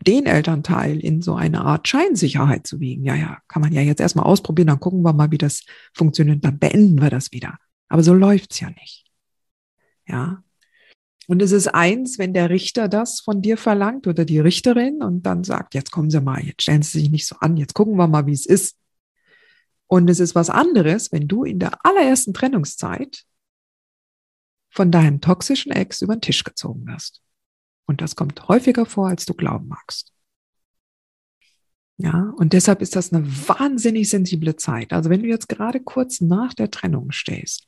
den 0.06 0.26
Elternteil 0.26 1.00
in 1.00 1.22
so 1.22 1.34
eine 1.34 1.62
Art 1.62 1.88
Scheinsicherheit 1.88 2.66
zu 2.66 2.80
wiegen. 2.80 3.04
Ja, 3.04 3.14
ja, 3.14 3.38
kann 3.48 3.62
man 3.62 3.72
ja 3.72 3.82
jetzt 3.82 4.00
erstmal 4.00 4.26
ausprobieren, 4.26 4.68
dann 4.68 4.80
gucken 4.80 5.02
wir 5.02 5.12
mal, 5.12 5.30
wie 5.30 5.38
das 5.38 5.64
funktioniert, 5.92 6.44
dann 6.44 6.58
beenden 6.58 7.00
wir 7.00 7.10
das 7.10 7.32
wieder. 7.32 7.58
Aber 7.88 8.02
so 8.02 8.14
läuft's 8.14 8.60
ja 8.60 8.70
nicht. 8.70 9.06
Ja. 10.06 10.42
Und 11.26 11.42
es 11.42 11.52
ist 11.52 11.68
eins, 11.68 12.18
wenn 12.18 12.32
der 12.32 12.48
Richter 12.48 12.88
das 12.88 13.20
von 13.20 13.42
dir 13.42 13.58
verlangt 13.58 14.06
oder 14.06 14.24
die 14.24 14.38
Richterin 14.38 15.02
und 15.02 15.26
dann 15.26 15.44
sagt, 15.44 15.74
jetzt 15.74 15.90
kommen 15.90 16.10
Sie 16.10 16.20
mal, 16.20 16.42
jetzt 16.42 16.62
stellen 16.62 16.82
Sie 16.82 17.00
sich 17.00 17.10
nicht 17.10 17.26
so 17.26 17.36
an, 17.40 17.56
jetzt 17.56 17.74
gucken 17.74 17.96
wir 17.96 18.06
mal, 18.06 18.26
wie 18.26 18.32
es 18.32 18.46
ist. 18.46 18.76
Und 19.88 20.08
es 20.08 20.20
ist 20.20 20.34
was 20.34 20.50
anderes, 20.50 21.12
wenn 21.12 21.28
du 21.28 21.44
in 21.44 21.58
der 21.58 21.84
allerersten 21.84 22.34
Trennungszeit 22.34 23.24
von 24.70 24.92
deinem 24.92 25.20
toxischen 25.20 25.72
Ex 25.72 26.02
über 26.02 26.14
den 26.14 26.20
Tisch 26.20 26.44
gezogen 26.44 26.86
wirst. 26.86 27.22
Und 27.86 28.02
das 28.02 28.14
kommt 28.14 28.48
häufiger 28.48 28.84
vor, 28.84 29.08
als 29.08 29.24
du 29.24 29.34
glauben 29.34 29.66
magst. 29.68 30.12
Ja, 31.96 32.32
und 32.36 32.52
deshalb 32.52 32.80
ist 32.80 32.94
das 32.94 33.12
eine 33.12 33.26
wahnsinnig 33.26 34.08
sensible 34.08 34.54
Zeit. 34.54 34.92
Also 34.92 35.10
wenn 35.10 35.22
du 35.22 35.28
jetzt 35.28 35.48
gerade 35.48 35.80
kurz 35.80 36.20
nach 36.20 36.54
der 36.54 36.70
Trennung 36.70 37.10
stehst 37.10 37.66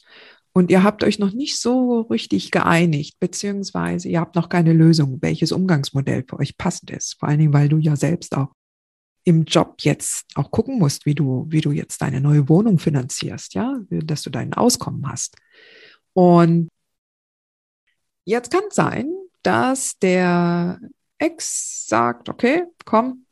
und 0.53 0.71
ihr 0.71 0.85
habt 0.85 1.03
euch 1.03 1.19
noch 1.19 1.33
nicht 1.33 1.59
so 1.59 2.03
richtig 2.03 2.53
geeinigt, 2.53 3.19
beziehungsweise 3.19 4.09
ihr 4.09 4.21
habt 4.21 4.37
noch 4.37 4.49
keine 4.49 4.73
Lösung, 4.73 5.19
welches 5.21 5.50
Umgangsmodell 5.50 6.25
für 6.29 6.39
euch 6.39 6.57
passend 6.57 6.91
ist. 6.91 7.19
Vor 7.19 7.29
allen 7.29 7.41
Dingen, 7.41 7.53
weil 7.53 7.69
du 7.69 7.79
ja 7.79 7.97
selbst 7.97 8.37
auch 8.37 8.53
im 9.31 9.45
Job 9.45 9.77
jetzt 9.81 10.27
auch 10.35 10.51
gucken 10.51 10.79
musst, 10.79 11.07
wie 11.07 11.15
du, 11.15 11.47
wie 11.49 11.61
du 11.61 11.71
jetzt 11.71 12.03
deine 12.03 12.21
neue 12.21 12.49
Wohnung 12.49 12.79
finanzierst, 12.79 13.55
ja, 13.55 13.81
dass 13.89 14.23
du 14.23 14.31
dein 14.31 14.53
Auskommen 14.53 15.09
hast. 15.09 15.37
Und 16.13 16.69
jetzt 18.25 18.51
kann 18.51 18.65
es 18.69 18.75
sein, 18.75 19.09
dass 19.43 19.99
der 19.99 20.81
Ex 21.19 21.87
sagt, 21.87 22.29
okay, 22.29 22.65
komm, 22.85 23.25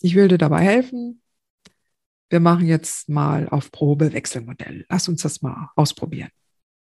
ich 0.00 0.14
will 0.14 0.28
dir 0.28 0.38
dabei 0.38 0.62
helfen, 0.62 1.20
wir 2.30 2.40
machen 2.40 2.66
jetzt 2.66 3.08
mal 3.08 3.48
auf 3.50 3.70
Probe 3.70 4.12
Wechselmodell. 4.12 4.86
Lass 4.88 5.08
uns 5.08 5.22
das 5.22 5.42
mal 5.42 5.70
ausprobieren. 5.76 6.30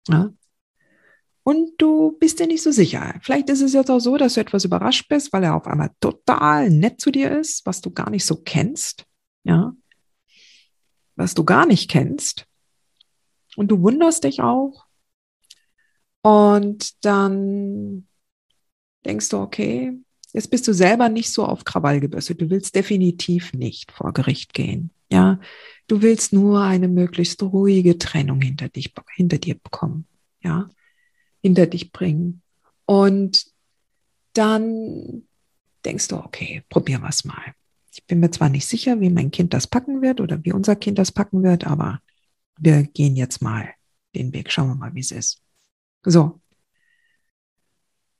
Ja? 0.07 0.31
Und 1.47 1.75
du 1.77 2.11
bist 2.19 2.41
dir 2.41 2.47
nicht 2.47 2.61
so 2.61 2.71
sicher. 2.71 3.15
Vielleicht 3.21 3.49
ist 3.49 3.61
es 3.61 3.71
jetzt 3.71 3.89
auch 3.89 4.01
so, 4.01 4.17
dass 4.17 4.33
du 4.33 4.41
etwas 4.41 4.65
überrascht 4.65 5.07
bist, 5.07 5.31
weil 5.31 5.45
er 5.45 5.55
auf 5.55 5.65
einmal 5.65 5.91
total 6.01 6.69
nett 6.69 6.99
zu 6.99 7.09
dir 7.09 7.31
ist, 7.39 7.65
was 7.65 7.79
du 7.79 7.89
gar 7.89 8.09
nicht 8.09 8.25
so 8.25 8.35
kennst. 8.35 9.05
Ja. 9.45 9.73
Was 11.15 11.35
du 11.35 11.45
gar 11.45 11.65
nicht 11.65 11.89
kennst. 11.89 12.47
Und 13.55 13.69
du 13.69 13.81
wunderst 13.81 14.25
dich 14.25 14.41
auch. 14.41 14.87
Und 16.21 17.05
dann 17.05 18.09
denkst 19.05 19.29
du, 19.29 19.37
okay, 19.37 19.97
jetzt 20.33 20.49
bist 20.49 20.67
du 20.67 20.73
selber 20.73 21.07
nicht 21.07 21.31
so 21.31 21.45
auf 21.45 21.63
Krawall 21.63 22.01
gebürstet. 22.01 22.41
Du 22.41 22.49
willst 22.49 22.75
definitiv 22.75 23.53
nicht 23.53 23.93
vor 23.93 24.11
Gericht 24.11 24.53
gehen. 24.53 24.91
Ja, 25.09 25.39
du 25.87 26.01
willst 26.01 26.33
nur 26.33 26.61
eine 26.61 26.89
möglichst 26.89 27.41
ruhige 27.41 27.97
Trennung 27.97 28.41
hinter 28.41 28.67
dich, 28.67 28.93
hinter 29.15 29.37
dir 29.37 29.55
bekommen. 29.55 30.07
Ja, 30.43 30.69
hinter 31.47 31.65
dich 31.65 31.93
bringen. 31.93 32.41
Und 32.85 33.45
dann 34.33 35.23
denkst 35.85 36.09
du, 36.09 36.17
okay, 36.17 36.63
probieren 36.69 37.03
wir 37.03 37.09
es 37.09 37.23
mal. 37.23 37.53
Ich 37.93 38.05
bin 38.05 38.19
mir 38.19 38.31
zwar 38.31 38.49
nicht 38.49 38.67
sicher, 38.67 38.99
wie 38.99 39.09
mein 39.09 39.31
Kind 39.31 39.53
das 39.53 39.65
packen 39.65 40.01
wird 40.01 40.19
oder 40.19 40.43
wie 40.43 40.51
unser 40.51 40.75
Kind 40.75 40.99
das 40.99 41.11
packen 41.11 41.41
wird, 41.41 41.65
aber 41.65 42.01
wir 42.59 42.83
gehen 42.83 43.15
jetzt 43.15 43.41
mal 43.41 43.69
den 44.13 44.33
Weg. 44.33 44.51
Schauen 44.51 44.67
wir 44.67 44.75
mal, 44.75 44.93
wie 44.93 44.99
es 44.99 45.11
ist. 45.11 45.41
So. 46.03 46.41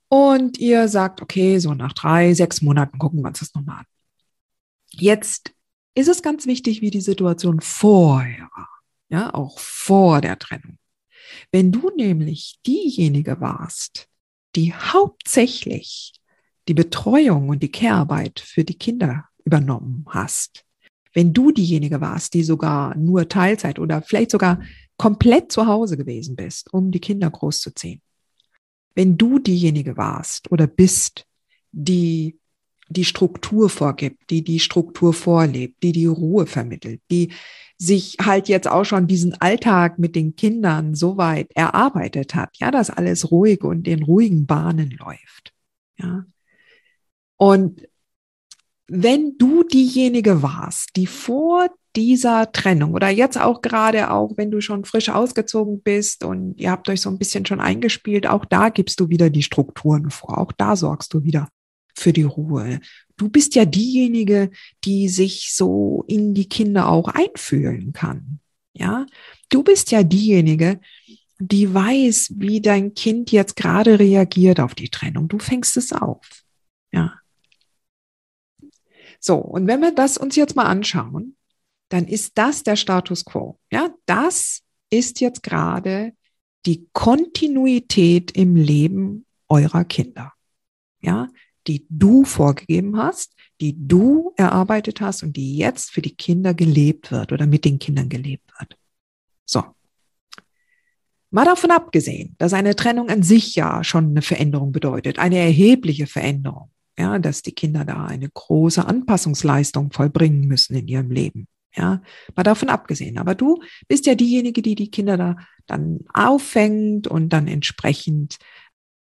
Und 0.08 0.58
ihr 0.58 0.88
sagt, 0.88 1.22
okay, 1.22 1.60
so 1.60 1.74
nach 1.74 1.92
drei, 1.92 2.34
sechs 2.34 2.62
Monaten 2.62 2.98
gucken 2.98 3.22
wir 3.22 3.28
uns 3.28 3.40
das 3.40 3.54
nochmal 3.54 3.80
an. 3.80 3.86
Jetzt 4.90 5.54
ist 5.96 6.08
es 6.08 6.22
ganz 6.22 6.46
wichtig, 6.46 6.80
wie 6.82 6.92
die 6.92 7.02
Situation 7.02 7.60
vorher 7.60 8.50
war. 8.56 8.70
Ja, 9.10 9.34
auch 9.34 9.60
vor 9.60 10.22
der 10.22 10.40
Trennung. 10.40 10.78
Wenn 11.52 11.72
du 11.72 11.92
nämlich 11.96 12.60
diejenige 12.66 13.40
warst, 13.40 14.08
die 14.56 14.74
hauptsächlich 14.74 16.14
die 16.68 16.74
Betreuung 16.74 17.50
und 17.50 17.64
die 17.64 17.72
Care-Arbeit 17.72 18.40
für 18.40 18.64
die 18.64 18.78
Kinder 18.78 19.26
übernommen 19.46 20.06
hast, 20.10 20.66
wenn 21.14 21.34
du 21.34 21.52
diejenige 21.52 22.02
warst, 22.02 22.34
die 22.34 22.44
sogar 22.44 22.96
nur 22.96 23.28
Teilzeit 23.28 23.80
oder 23.80 24.02
vielleicht 24.02 24.32
sogar 24.32 24.62
komplett 24.98 25.52
zu 25.52 25.66
Hause 25.66 25.98
gewesen 25.98 26.36
bist, 26.36 26.74
um 26.74 26.92
die 26.92 27.00
Kinder 27.00 27.30
großzuziehen, 27.30 28.02
wenn 28.96 29.18
du 29.18 29.40
diejenige 29.40 29.98
warst 29.98 30.52
oder 30.52 30.68
bist, 30.68 31.26
die 31.72 32.38
die 32.90 33.06
Struktur 33.06 33.70
vorgibt, 33.70 34.30
die 34.30 34.44
die 34.44 34.60
Struktur 34.60 35.14
vorlebt, 35.14 35.84
die 35.84 35.92
die 35.92 36.06
Ruhe 36.06 36.46
vermittelt, 36.46 37.02
die 37.12 37.34
sich 37.78 38.18
halt 38.22 38.48
jetzt 38.48 38.68
auch 38.68 38.86
schon 38.86 39.08
diesen 39.08 39.40
Alltag 39.40 40.00
mit 40.00 40.16
den 40.16 40.36
Kindern 40.36 40.96
so 40.96 41.18
weit 41.18 41.52
erarbeitet 41.56 42.34
hat, 42.34 42.58
ja, 42.58 42.72
dass 42.72 42.90
alles 42.90 43.32
ruhig 43.32 43.64
und 43.64 43.88
in 43.88 44.04
ruhigen 44.04 44.46
Bahnen 44.46 44.92
läuft, 44.92 45.54
ja. 45.98 46.26
Und 47.38 47.88
wenn 48.88 49.38
du 49.38 49.64
diejenige 49.64 50.42
warst, 50.42 50.96
die 50.96 51.08
vor 51.08 51.70
dieser 51.96 52.52
Trennung 52.52 52.94
oder 52.94 53.10
jetzt 53.10 53.40
auch 53.40 53.62
gerade 53.62 54.12
auch, 54.12 54.38
wenn 54.38 54.52
du 54.52 54.62
schon 54.62 54.86
frisch 54.86 55.10
ausgezogen 55.10 55.82
bist 55.82 56.24
und 56.24 56.60
ihr 56.60 56.72
habt 56.72 56.88
euch 56.90 57.02
so 57.02 57.10
ein 57.10 57.18
bisschen 57.18 57.46
schon 57.46 57.60
eingespielt, 57.60 58.28
auch 58.28 58.46
da 58.46 58.70
gibst 58.70 59.00
du 59.00 59.10
wieder 59.10 59.30
die 59.30 59.44
Strukturen 59.44 60.10
vor, 60.10 60.38
auch 60.38 60.52
da 60.52 60.76
sorgst 60.76 61.14
du 61.14 61.24
wieder 61.24 61.50
für 61.98 62.14
die 62.14 62.24
Ruhe. 62.24 62.80
Du 63.18 63.30
bist 63.30 63.56
ja 63.56 63.66
diejenige, 63.66 64.52
die 64.84 65.10
sich 65.10 65.54
so 65.54 66.04
in 66.08 66.36
die 66.36 66.48
Kinder 66.48 66.90
auch 66.90 67.08
einfühlen 67.08 67.92
kann. 67.92 68.40
Ja, 68.74 69.08
du 69.50 69.64
bist 69.64 69.90
ja 69.92 70.04
diejenige, 70.04 70.80
die 71.40 71.74
weiß, 71.74 72.34
wie 72.36 72.62
dein 72.62 72.94
Kind 72.94 73.32
jetzt 73.32 73.56
gerade 73.56 74.00
reagiert 74.00 74.60
auf 74.60 74.76
die 74.76 74.90
Trennung. 74.90 75.28
Du 75.28 75.40
fängst 75.40 75.76
es 75.78 75.92
auf. 75.92 76.44
Ja. 76.92 77.16
So, 79.20 79.38
und 79.38 79.66
wenn 79.66 79.82
wir 79.82 79.92
das 79.92 80.18
uns 80.18 80.36
jetzt 80.36 80.56
mal 80.56 80.66
anschauen, 80.66 81.36
dann 81.90 82.06
ist 82.08 82.38
das 82.38 82.62
der 82.62 82.76
Status 82.76 83.26
quo. 83.26 83.60
Ja, 83.72 83.90
das 84.06 84.62
ist 84.92 85.20
jetzt 85.20 85.42
gerade 85.42 86.14
die 86.68 86.88
Kontinuität 86.94 88.32
im 88.32 88.56
Leben 88.56 89.26
eurer 89.48 89.86
Kinder. 89.86 90.34
Ja, 91.02 91.30
die 91.68 91.86
du 91.90 92.24
vorgegeben 92.24 92.98
hast, 92.98 93.34
die 93.62 93.76
du 93.78 94.34
erarbeitet 94.38 95.02
hast 95.02 95.24
und 95.24 95.36
die 95.36 95.58
jetzt 95.58 95.92
für 95.92 96.02
die 96.02 96.16
Kinder 96.16 96.54
gelebt 96.54 97.12
wird 97.12 97.32
oder 97.32 97.46
mit 97.46 97.66
den 97.66 97.80
Kindern 97.80 98.10
gelebt 98.10 98.52
wird. 98.60 98.78
So. 99.46 99.64
Mal 101.30 101.46
davon 101.46 101.72
abgesehen, 101.72 102.36
dass 102.38 102.54
eine 102.54 102.76
Trennung 102.76 103.10
an 103.10 103.22
sich 103.22 103.56
ja 103.56 103.84
schon 103.84 104.12
eine 104.12 104.22
Veränderung 104.22 104.72
bedeutet, 104.72 105.20
eine 105.20 105.38
erhebliche 105.38 106.08
Veränderung, 106.08 106.72
ja, 106.98 107.20
dass 107.20 107.42
die 107.42 107.52
Kinder 107.52 107.84
da 107.84 108.06
eine 108.06 108.30
große 108.30 108.86
Anpassungsleistung 108.86 109.92
vollbringen 109.92 110.48
müssen 110.48 110.76
in 110.76 110.88
ihrem 110.88 111.12
Leben, 111.12 111.48
Ja, 111.76 112.02
mal 112.36 112.44
davon 112.44 112.70
abgesehen. 112.70 113.18
Aber 113.18 113.36
du 113.36 113.62
bist 113.90 114.06
ja 114.06 114.16
diejenige, 114.16 114.62
die 114.62 114.76
die 114.76 114.90
Kinder 114.90 115.18
da 115.18 115.36
dann 115.66 116.00
auffängt 116.14 117.08
und 117.08 117.30
dann 117.30 117.48
entsprechend 117.48 118.38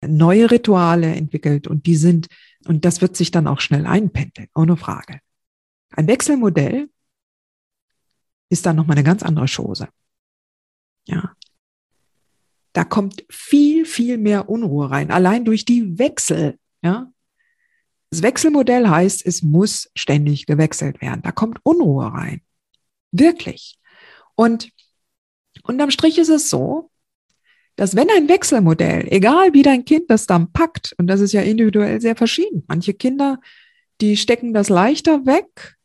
neue 0.06 0.50
Rituale 0.50 1.14
entwickelt 1.14 1.66
und 1.66 1.86
die 1.86 1.96
sind, 1.96 2.28
und 2.66 2.84
das 2.84 3.00
wird 3.00 3.16
sich 3.16 3.30
dann 3.30 3.46
auch 3.46 3.60
schnell 3.60 3.86
einpendeln, 3.86 4.48
ohne 4.54 4.76
Frage. 4.76 5.20
Ein 5.90 6.06
Wechselmodell 6.06 6.88
ist 8.48 8.66
dann 8.66 8.76
nochmal 8.76 8.96
eine 8.96 9.04
ganz 9.04 9.22
andere 9.22 9.46
Chose. 9.46 9.88
Ja. 11.06 11.34
Da 12.72 12.84
kommt 12.84 13.24
viel, 13.30 13.84
viel 13.84 14.18
mehr 14.18 14.48
Unruhe 14.48 14.90
rein, 14.90 15.10
allein 15.10 15.44
durch 15.44 15.64
die 15.64 15.98
Wechsel, 15.98 16.58
ja. 16.82 17.12
Das 18.10 18.22
Wechselmodell 18.22 18.88
heißt, 18.88 19.24
es 19.24 19.42
muss 19.42 19.90
ständig 19.94 20.44
gewechselt 20.44 21.00
werden. 21.00 21.22
Da 21.22 21.32
kommt 21.32 21.60
Unruhe 21.62 22.12
rein. 22.12 22.42
Wirklich. 23.10 23.78
Und 24.34 24.70
unterm 25.62 25.90
Strich 25.90 26.18
ist 26.18 26.28
es 26.28 26.50
so, 26.50 26.91
dass 27.76 27.96
wenn 27.96 28.10
ein 28.10 28.28
Wechselmodell, 28.28 29.06
egal 29.10 29.54
wie 29.54 29.62
dein 29.62 29.84
Kind 29.84 30.10
das 30.10 30.26
dann 30.26 30.52
packt, 30.52 30.94
und 30.98 31.06
das 31.06 31.20
ist 31.20 31.32
ja 31.32 31.42
individuell 31.42 32.00
sehr 32.00 32.16
verschieden, 32.16 32.64
manche 32.68 32.94
Kinder, 32.94 33.40
die 34.00 34.16
stecken 34.16 34.52
das 34.52 34.68
leichter 34.68 35.26
weg, 35.26 35.76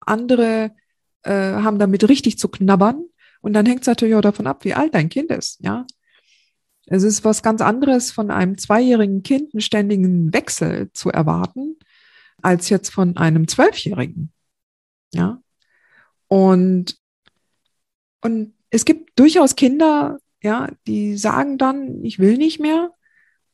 andere 0.00 0.72
äh, 1.22 1.32
haben 1.32 1.78
damit 1.78 2.08
richtig 2.08 2.38
zu 2.38 2.48
knabbern, 2.48 3.04
und 3.40 3.52
dann 3.52 3.66
hängt 3.66 3.82
es 3.82 3.86
natürlich 3.86 4.14
auch 4.14 4.22
davon 4.22 4.46
ab, 4.46 4.64
wie 4.64 4.74
alt 4.74 4.94
dein 4.94 5.08
Kind 5.08 5.30
ist, 5.30 5.58
ja. 5.60 5.86
Es 6.86 7.02
ist 7.02 7.24
was 7.24 7.42
ganz 7.42 7.62
anderes, 7.62 8.12
von 8.12 8.30
einem 8.30 8.58
zweijährigen 8.58 9.22
Kind 9.22 9.54
einen 9.54 9.62
ständigen 9.62 10.32
Wechsel 10.34 10.90
zu 10.92 11.10
erwarten, 11.10 11.78
als 12.42 12.68
jetzt 12.68 12.90
von 12.90 13.16
einem 13.16 13.48
Zwölfjährigen. 13.48 14.32
Ja. 15.14 15.40
Und, 16.28 16.98
und 18.20 18.54
es 18.70 18.84
gibt 18.84 19.18
durchaus 19.18 19.56
Kinder, 19.56 20.18
ja, 20.44 20.68
die 20.86 21.16
sagen 21.16 21.58
dann, 21.58 22.04
ich 22.04 22.18
will 22.18 22.36
nicht 22.36 22.60
mehr. 22.60 22.92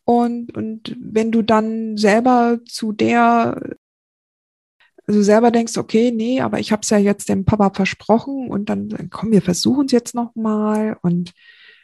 Und, 0.05 0.57
und 0.57 0.97
wenn 1.01 1.31
du 1.31 1.43
dann 1.43 1.97
selber 1.97 2.59
zu 2.67 2.93
der, 2.93 3.77
also 5.07 5.23
selber 5.23 5.53
denkst, 5.53 5.79
okay, 5.79 6.11
nee, 6.11 6.41
aber 6.41 6.59
ich 6.59 6.73
habe 6.73 6.83
es 6.83 6.91
ja 6.91 6.99
jetzt 6.99 7.29
dem 7.29 7.45
Papa 7.45 7.71
versprochen 7.71 8.51
und 8.51 8.69
dann, 8.69 9.09
komm, 9.11 9.31
wir 9.31 9.41
versuchen 9.41 9.87
es 9.87 9.93
jetzt 9.93 10.17
nochmal 10.17 10.99
und 11.03 11.33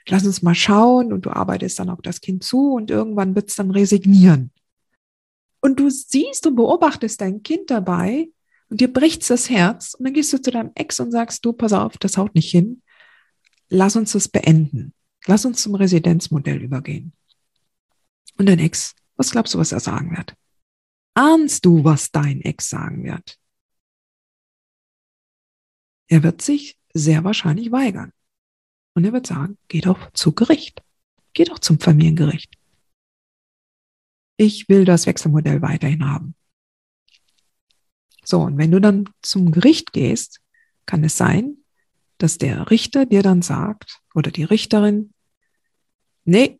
lass 0.08 0.26
uns 0.26 0.42
mal 0.42 0.56
schauen 0.56 1.12
und 1.12 1.25
du 1.25 1.30
arbeitest 1.30 1.78
dann 1.78 1.88
auf 1.88 2.02
das 2.02 2.20
Kind 2.20 2.42
zu 2.42 2.72
und 2.72 2.90
irgendwann 2.90 3.36
wird 3.36 3.48
es 3.48 3.54
dann 3.54 3.70
resignieren. 3.70 4.50
Und 5.60 5.78
du 5.78 5.88
siehst 5.88 6.46
und 6.48 6.56
beobachtest 6.56 7.20
dein 7.20 7.44
Kind 7.44 7.70
dabei 7.70 8.28
und 8.70 8.80
dir 8.80 8.92
bricht 8.92 9.28
das 9.30 9.50
Herz 9.50 9.94
und 9.94 10.04
dann 10.04 10.14
gehst 10.14 10.32
du 10.32 10.42
zu 10.42 10.50
deinem 10.50 10.72
Ex 10.75 10.98
und 10.98 11.12
sagst, 11.12 11.44
du, 11.44 11.52
pass 11.52 11.72
auf, 11.72 11.96
das 11.98 12.16
haut 12.16 12.34
nicht 12.34 12.50
hin. 12.50 12.82
Lass 13.68 13.96
uns 13.96 14.12
das 14.12 14.28
beenden. 14.28 14.94
Lass 15.26 15.44
uns 15.44 15.62
zum 15.62 15.75
Residenzmodell 15.75 16.62
übergehen. 16.62 17.12
Und 18.38 18.46
dein 18.46 18.58
Ex, 18.58 18.94
was 19.16 19.30
glaubst 19.30 19.54
du, 19.54 19.58
was 19.58 19.73
er 19.73 19.80
sagen 19.80 20.16
wird? 20.16 20.35
Ahnst 21.14 21.64
du, 21.64 21.82
was 21.82 22.11
dein 22.11 22.42
Ex 22.42 22.68
sagen 22.68 23.04
wird? 23.04 23.38
Er 26.08 26.23
wird 26.23 26.42
sich 26.42 26.78
sehr 26.92 27.25
wahrscheinlich 27.25 27.73
weigern. 27.73 28.12
Und 28.94 29.04
er 29.04 29.12
wird 29.12 29.26
sagen, 29.26 29.58
geh 29.68 29.80
doch 29.80 30.12
zu 30.12 30.32
Gericht. 30.32 30.82
Geh 31.32 31.44
doch 31.44 31.58
zum 31.58 31.80
Familiengericht. 31.80 32.54
Ich 34.37 34.68
will 34.68 34.85
das 34.85 35.06
Wechselmodell 35.06 35.62
weiterhin 35.62 36.08
haben. 36.08 36.35
So, 38.25 38.40
und 38.40 38.58
wenn 38.58 38.70
du 38.70 38.80
dann 38.80 39.08
zum 39.23 39.50
Gericht 39.50 39.92
gehst, 39.92 40.40
kann 40.85 41.04
es 41.04 41.16
sein, 41.16 41.58
dass 42.18 42.38
der 42.38 42.70
Richter 42.70 43.06
dir 43.06 43.23
dann 43.23 43.42
sagt 43.42 44.00
oder 44.14 44.30
die 44.30 44.44
Richterin, 44.44 45.12
nee, 46.25 46.58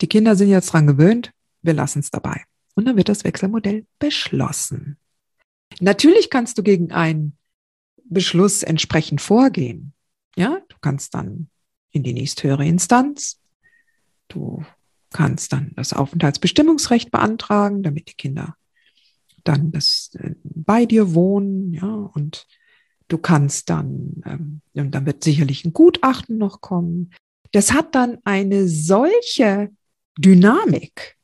die 0.00 0.06
Kinder 0.06 0.36
sind 0.36 0.48
jetzt 0.48 0.72
dran 0.72 0.86
gewöhnt, 0.86 1.32
wir 1.62 1.74
lassen 1.74 2.00
es 2.00 2.10
dabei. 2.10 2.44
Und 2.74 2.84
dann 2.84 2.96
wird 2.96 3.08
das 3.08 3.24
Wechselmodell 3.24 3.86
beschlossen. 3.98 4.98
Natürlich 5.80 6.30
kannst 6.30 6.58
du 6.58 6.62
gegen 6.62 6.92
einen 6.92 7.36
Beschluss 8.04 8.62
entsprechend 8.62 9.20
vorgehen. 9.20 9.92
Ja, 10.36 10.60
du 10.68 10.76
kannst 10.80 11.14
dann 11.14 11.50
in 11.90 12.02
die 12.02 12.12
nächsthöhere 12.12 12.66
Instanz. 12.66 13.40
Du 14.28 14.64
kannst 15.10 15.52
dann 15.52 15.72
das 15.74 15.92
Aufenthaltsbestimmungsrecht 15.92 17.10
beantragen, 17.10 17.82
damit 17.82 18.08
die 18.08 18.14
Kinder 18.14 18.56
dann 19.44 19.72
das 19.72 20.10
äh, 20.14 20.34
bei 20.44 20.84
dir 20.86 21.14
wohnen, 21.14 21.72
ja, 21.72 21.86
und 21.86 22.46
du 23.08 23.18
kannst 23.18 23.70
dann, 23.70 24.22
ähm, 24.24 24.60
und 24.74 24.92
dann 24.92 25.06
wird 25.06 25.24
sicherlich 25.24 25.64
ein 25.64 25.72
Gutachten 25.72 26.38
noch 26.38 26.60
kommen. 26.60 27.12
Das 27.52 27.72
hat 27.72 27.94
dann 27.94 28.18
eine 28.24 28.68
solche 28.68 29.70
Dynamik, 30.18 31.16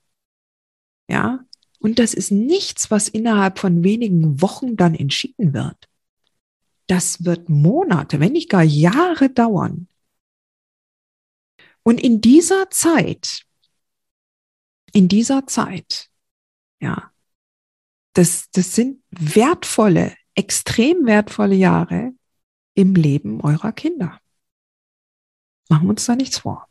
ja, 1.08 1.44
und 1.80 1.98
das 1.98 2.14
ist 2.14 2.30
nichts, 2.30 2.90
was 2.90 3.08
innerhalb 3.08 3.58
von 3.58 3.84
wenigen 3.84 4.40
Wochen 4.40 4.76
dann 4.76 4.94
entschieden 4.94 5.52
wird 5.52 5.88
das 6.86 7.24
wird 7.24 7.48
Monate, 7.48 8.20
wenn 8.20 8.32
nicht 8.32 8.50
gar 8.50 8.62
Jahre 8.62 9.30
dauern. 9.30 9.88
Und 11.82 12.00
in 12.00 12.20
dieser 12.20 12.70
Zeit, 12.70 13.44
in 14.92 15.08
dieser 15.08 15.46
Zeit, 15.46 16.10
ja, 16.80 17.12
das, 18.14 18.50
das 18.50 18.74
sind 18.74 19.02
wertvolle, 19.10 20.14
extrem 20.34 21.06
wertvolle 21.06 21.54
Jahre 21.54 22.12
im 22.74 22.94
Leben 22.94 23.40
eurer 23.40 23.72
Kinder. 23.72 24.20
Machen 25.68 25.86
wir 25.86 25.90
uns 25.90 26.04
da 26.04 26.16
nichts 26.16 26.38
vor. 26.38 26.68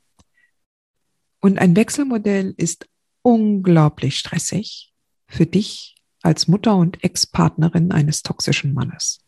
Und 1.39 1.59
ein 1.59 1.75
Wechselmodell 1.75 2.53
ist 2.57 2.87
unglaublich 3.21 4.17
stressig 4.17 4.93
für 5.27 5.45
dich 5.45 5.95
als 6.21 6.47
Mutter 6.47 6.75
und 6.75 7.03
Ex-Partnerin 7.03 7.91
eines 7.91 8.21
toxischen 8.21 8.73
Mannes. 8.73 9.25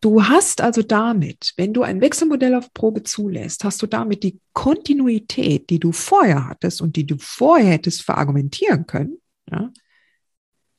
Du 0.00 0.22
hast 0.22 0.60
also 0.60 0.82
damit, 0.82 1.52
wenn 1.56 1.72
du 1.72 1.82
ein 1.82 2.00
Wechselmodell 2.00 2.54
auf 2.54 2.72
Probe 2.72 3.02
zulässt, 3.02 3.64
hast 3.64 3.80
du 3.82 3.86
damit 3.86 4.22
die 4.22 4.40
Kontinuität, 4.52 5.70
die 5.70 5.78
du 5.78 5.92
vorher 5.92 6.48
hattest 6.48 6.80
und 6.80 6.96
die 6.96 7.06
du 7.06 7.16
vorher 7.18 7.72
hättest 7.72 8.02
verargumentieren 8.02 8.86
können, 8.86 9.18
ja, 9.50 9.72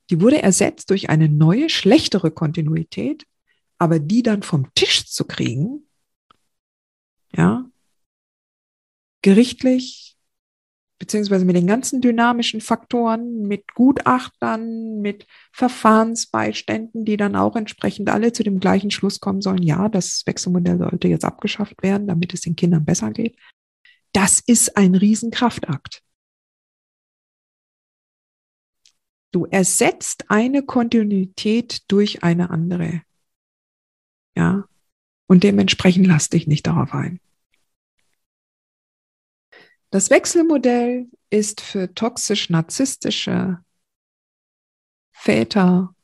die 0.09 0.21
wurde 0.21 0.41
ersetzt 0.41 0.89
durch 0.89 1.09
eine 1.09 1.29
neue, 1.29 1.69
schlechtere 1.69 2.31
Kontinuität, 2.31 3.25
aber 3.77 3.99
die 3.99 4.23
dann 4.23 4.43
vom 4.43 4.73
Tisch 4.73 5.05
zu 5.07 5.25
kriegen, 5.25 5.87
ja, 7.35 7.69
gerichtlich 9.21 10.16
beziehungsweise 10.99 11.45
mit 11.45 11.55
den 11.55 11.67
ganzen 11.67 12.01
dynamischen 12.01 12.61
Faktoren, 12.61 13.43
mit 13.43 13.73
Gutachtern, 13.75 14.99
mit 14.99 15.27
Verfahrensbeiständen, 15.51 17.05
die 17.05 17.17
dann 17.17 17.35
auch 17.35 17.55
entsprechend 17.55 18.09
alle 18.09 18.33
zu 18.33 18.43
dem 18.43 18.59
gleichen 18.59 18.91
Schluss 18.91 19.19
kommen 19.19 19.41
sollen, 19.41 19.63
ja, 19.63 19.89
das 19.89 20.23
Wechselmodell 20.25 20.77
sollte 20.77 21.07
jetzt 21.07 21.25
abgeschafft 21.25 21.83
werden, 21.83 22.07
damit 22.07 22.33
es 22.33 22.41
den 22.41 22.55
Kindern 22.55 22.85
besser 22.85 23.11
geht. 23.11 23.37
Das 24.13 24.39
ist 24.39 24.75
ein 24.77 24.95
Riesenkraftakt. 24.95 26.01
Du 29.31 29.45
ersetzt 29.45 30.25
eine 30.29 30.63
Kontinuität 30.63 31.83
durch 31.91 32.23
eine 32.23 32.49
andere. 32.49 33.03
Ja. 34.35 34.65
Und 35.27 35.43
dementsprechend 35.43 36.07
lass 36.07 36.29
dich 36.29 36.47
nicht 36.47 36.65
darauf 36.65 36.93
ein. 36.93 37.19
Das 39.89 40.09
Wechselmodell 40.09 41.07
ist 41.29 41.61
für 41.61 41.93
toxisch-narzisstische 41.93 43.59
Väter 45.11 45.95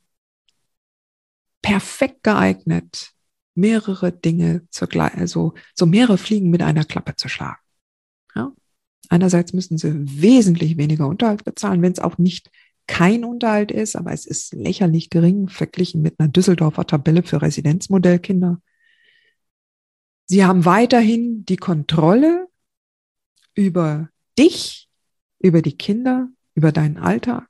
perfekt 1.62 2.24
geeignet, 2.24 3.12
mehrere 3.56 4.12
Dinge 4.12 4.68
zugleich, 4.70 5.14
also 5.16 5.54
so 5.76 5.86
mehrere 5.86 6.18
Fliegen 6.18 6.50
mit 6.50 6.62
einer 6.62 6.86
Klappe 6.86 7.16
zu 7.16 7.28
schlagen. 7.28 7.60
Ja? 8.36 8.52
Einerseits 9.10 9.54
müssen 9.54 9.78
sie 9.78 9.94
wesentlich 10.22 10.78
weniger 10.78 11.08
Unterhalt 11.08 11.44
bezahlen, 11.44 11.82
wenn 11.82 11.94
es 11.94 12.00
auch 12.00 12.18
nicht 12.18 12.50
kein 12.88 13.24
Unterhalt 13.24 13.72
ist, 13.72 13.96
aber 13.96 14.12
es 14.12 14.26
ist 14.26 14.54
lächerlich 14.54 15.10
gering 15.10 15.48
verglichen 15.48 16.02
mit 16.02 16.20
einer 16.20 16.30
Düsseldorfer 16.30 16.86
Tabelle 16.86 17.24
für 17.24 17.42
Residenzmodellkinder. 17.42 18.62
Sie 20.26 20.44
haben 20.44 20.66
weiterhin 20.66 21.46
die 21.46 21.58
Kontrolle 21.58 22.48
über 23.56 24.10
dich, 24.38 24.90
über 25.40 25.62
die 25.62 25.78
Kinder, 25.78 26.30
über 26.56 26.72
deinen 26.72 26.98
Alltag. 26.98 27.50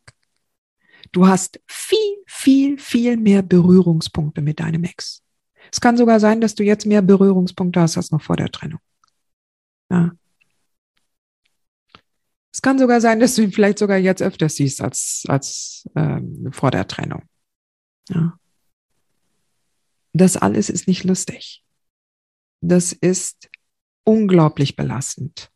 Du 1.12 1.28
hast 1.28 1.60
viel, 1.68 2.24
viel, 2.26 2.80
viel 2.80 3.18
mehr 3.18 3.42
Berührungspunkte 3.42 4.42
mit 4.42 4.60
deinem 4.60 4.84
Ex. 4.84 5.24
Es 5.72 5.80
kann 5.80 5.98
sogar 5.98 6.20
sein, 6.20 6.42
dass 6.42 6.56
du 6.56 6.64
jetzt 6.64 6.86
mehr 6.86 7.02
Berührungspunkte 7.02 7.80
hast 7.80 7.98
als 7.98 8.12
noch 8.12 8.22
vor 8.22 8.36
der 8.36 8.52
Trennung. 8.52 8.80
Ja. 9.90 10.12
Es 12.52 12.62
kann 12.62 12.78
sogar 12.78 13.02
sein, 13.02 13.20
dass 13.20 13.36
du 13.36 13.42
ihn 13.42 13.52
vielleicht 13.52 13.80
sogar 13.80 13.98
jetzt 13.98 14.22
öfters 14.22 14.56
siehst 14.56 14.82
als, 14.82 15.24
als 15.28 15.90
ähm, 15.96 16.50
vor 16.52 16.72
der 16.72 16.88
Trennung. 16.88 17.24
Ja. 18.10 18.38
Das 20.14 20.38
alles 20.38 20.70
ist 20.70 20.88
nicht 20.88 21.04
lustig. 21.04 21.64
Das 22.62 22.94
ist 22.94 23.50
unglaublich 24.04 24.76
belastend. 24.76 25.52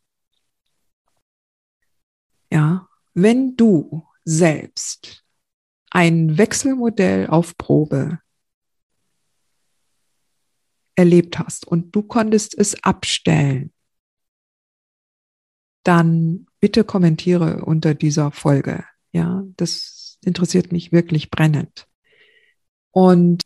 Ja, 2.52 2.88
wenn 3.14 3.56
du 3.56 4.08
selbst 4.24 5.26
ein 5.90 6.38
Wechselmodell 6.38 7.28
auf 7.28 7.58
Probe 7.58 8.20
erlebt 10.96 11.40
hast 11.40 11.68
und 11.68 11.96
du 11.96 12.04
konntest 12.04 12.58
es 12.58 12.84
abstellen, 12.84 13.72
dann 15.84 16.48
bitte 16.60 16.84
kommentiere 16.84 17.64
unter 17.64 17.94
dieser 17.94 18.32
Folge. 18.32 18.84
Ja, 19.12 19.44
das 19.56 20.18
interessiert 20.24 20.72
mich 20.72 20.92
wirklich 20.92 21.32
brennend. 21.32 21.88
Und 22.92 23.44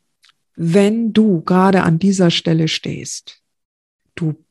wenn 0.54 1.12
du 1.12 1.42
gerade 1.42 1.82
an 1.82 1.98
dieser 1.98 2.30
Stelle 2.30 2.68
stehst, 2.68 3.42
du 4.14 4.44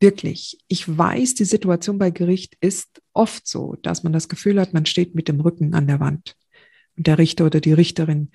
wirklich, 0.00 0.58
ich 0.68 0.86
weiß, 0.86 1.34
die 1.34 1.44
Situation 1.44 1.98
bei 1.98 2.10
Gericht 2.10 2.56
ist 2.60 3.02
oft 3.12 3.46
so, 3.46 3.76
dass 3.82 4.02
man 4.02 4.12
das 4.12 4.28
Gefühl 4.28 4.60
hat, 4.60 4.74
man 4.74 4.86
steht 4.86 5.14
mit 5.14 5.28
dem 5.28 5.40
Rücken 5.40 5.74
an 5.74 5.86
der 5.86 6.00
Wand. 6.00 6.36
Und 6.96 7.06
der 7.06 7.18
Richter 7.18 7.46
oder 7.46 7.60
die 7.60 7.72
Richterin 7.72 8.30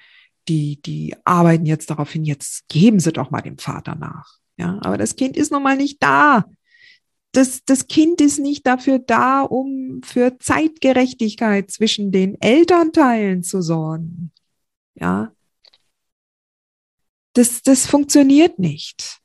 die, 0.48 0.82
die 0.82 1.16
arbeiten 1.24 1.66
jetzt 1.66 1.90
darauf 1.90 2.12
hin, 2.12 2.24
jetzt 2.24 2.68
geben 2.68 3.00
sie 3.00 3.14
doch 3.14 3.32
mal 3.32 3.42
dem 3.42 3.58
Vater 3.58 3.96
nach. 3.96 4.38
Ja, 4.58 4.80
aber 4.82 4.98
das 4.98 5.16
Kind 5.16 5.38
ist 5.38 5.52
nun 5.52 5.64
mal 5.64 5.78
nicht 5.78 6.02
da. 6.02 6.46
Das, 7.32 7.64
das 7.64 7.88
Kind 7.88 8.20
ist 8.20 8.40
nicht 8.40 8.68
dafür 8.68 9.00
da, 9.00 9.42
um 9.42 10.02
für 10.04 10.38
Zeitgerechtigkeit 10.40 11.72
zwischen 11.72 12.12
den 12.12 12.40
Elternteilen 12.42 13.44
zu 13.44 13.62
sorgen. 13.62 14.32
Ja. 14.96 15.32
Das, 17.34 17.62
das 17.62 17.88
funktioniert 17.88 18.60
nicht. 18.60 19.21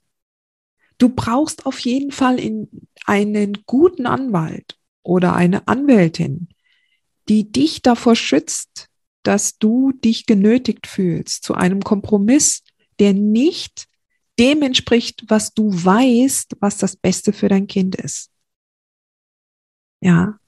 Du 0.98 1.10
brauchst 1.10 1.66
auf 1.66 1.78
jeden 1.80 2.10
Fall 2.10 2.38
in 2.40 2.68
einen 3.04 3.64
guten 3.66 4.06
Anwalt 4.06 4.78
oder 5.02 5.34
eine 5.34 5.68
Anwältin, 5.68 6.48
die 7.28 7.50
dich 7.50 7.82
davor 7.82 8.16
schützt, 8.16 8.88
dass 9.22 9.58
du 9.58 9.92
dich 9.92 10.26
genötigt 10.26 10.86
fühlst 10.86 11.44
zu 11.44 11.54
einem 11.54 11.82
Kompromiss, 11.82 12.62
der 12.98 13.12
nicht 13.12 13.88
dem 14.38 14.62
entspricht, 14.62 15.24
was 15.28 15.52
du 15.54 15.70
weißt, 15.72 16.56
was 16.60 16.78
das 16.78 16.96
Beste 16.96 17.32
für 17.32 17.48
dein 17.48 17.66
Kind 17.66 17.96
ist. 17.96 18.30
Ja. 20.00 20.38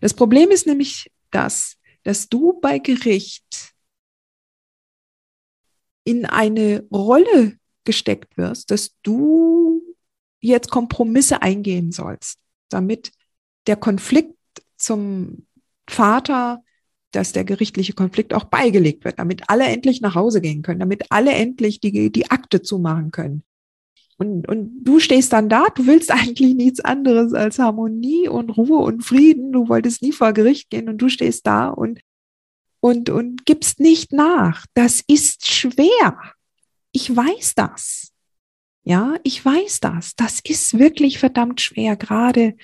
Das 0.00 0.14
Problem 0.14 0.50
ist 0.50 0.66
nämlich 0.66 1.10
das, 1.30 1.76
dass 2.02 2.28
du 2.28 2.60
bei 2.60 2.78
Gericht 2.78 3.74
in 6.04 6.26
eine 6.26 6.86
Rolle 6.92 7.57
gesteckt 7.88 8.36
wirst, 8.36 8.70
dass 8.70 8.94
du 9.02 9.82
jetzt 10.40 10.70
Kompromisse 10.70 11.42
eingehen 11.42 11.90
sollst, 11.90 12.38
damit 12.68 13.10
der 13.66 13.76
Konflikt 13.76 14.36
zum 14.76 15.46
Vater 15.88 16.62
dass 17.12 17.32
der 17.32 17.44
gerichtliche 17.44 17.94
Konflikt 17.94 18.34
auch 18.34 18.44
beigelegt 18.44 19.04
wird, 19.04 19.18
damit 19.18 19.44
alle 19.48 19.64
endlich 19.64 20.00
nach 20.00 20.14
Hause 20.14 20.40
gehen 20.40 20.62
können, 20.62 20.80
damit 20.80 21.10
alle 21.10 21.32
endlich 21.32 21.80
die, 21.80 22.12
die 22.12 22.30
Akte 22.30 22.62
zumachen 22.62 23.10
können. 23.10 23.42
Und, 24.18 24.48
und 24.48 24.84
du 24.84 24.98
stehst 24.98 25.32
dann 25.32 25.48
da, 25.48 25.66
du 25.74 25.86
willst 25.86 26.10
eigentlich 26.12 26.54
nichts 26.54 26.80
anderes 26.80 27.32
als 27.32 27.58
Harmonie 27.58 28.28
und 28.28 28.50
Ruhe 28.50 28.78
und 28.78 29.04
Frieden. 29.04 29.52
Du 29.52 29.68
wolltest 29.68 30.02
nie 30.02 30.12
vor 30.12 30.32
Gericht 30.32 30.70
gehen 30.70 30.88
und 30.88 30.98
du 30.98 31.08
stehst 31.08 31.46
da 31.46 31.68
und, 31.68 32.00
und, 32.80 33.10
und 33.10 33.46
gibst 33.46 33.80
nicht 33.80 34.12
nach. 34.12 34.66
Das 34.74 35.02
ist 35.06 35.46
schwer. 35.46 36.34
Ich 37.00 37.14
weiß 37.14 37.54
das. 37.54 38.12
Ja, 38.82 39.20
ich 39.22 39.44
weiß 39.44 39.78
das. 39.78 40.16
Das 40.16 40.40
ist 40.40 40.80
wirklich 40.80 41.20
verdammt 41.20 41.60
schwer, 41.60 41.94
gerade 41.94 42.56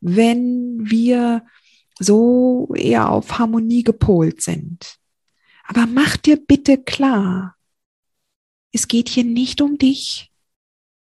wenn 0.00 0.90
wir 0.90 1.46
so 1.98 2.68
eher 2.74 3.10
auf 3.10 3.38
Harmonie 3.38 3.84
gepolt 3.84 4.42
sind. 4.42 4.98
Aber 5.64 5.86
mach 5.86 6.18
dir 6.18 6.36
bitte 6.36 6.76
klar, 6.76 7.56
es 8.72 8.88
geht 8.88 9.08
hier 9.08 9.24
nicht 9.24 9.62
um 9.62 9.78
dich. 9.78 10.30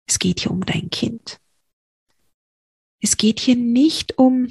Es 0.06 0.20
geht 0.20 0.42
hier 0.42 0.52
um 0.52 0.64
dein 0.64 0.92
Kind. 0.92 1.42
Es 3.02 3.18
geht 3.18 3.40
hier 3.40 3.56
nicht 3.56 4.20
um 4.20 4.48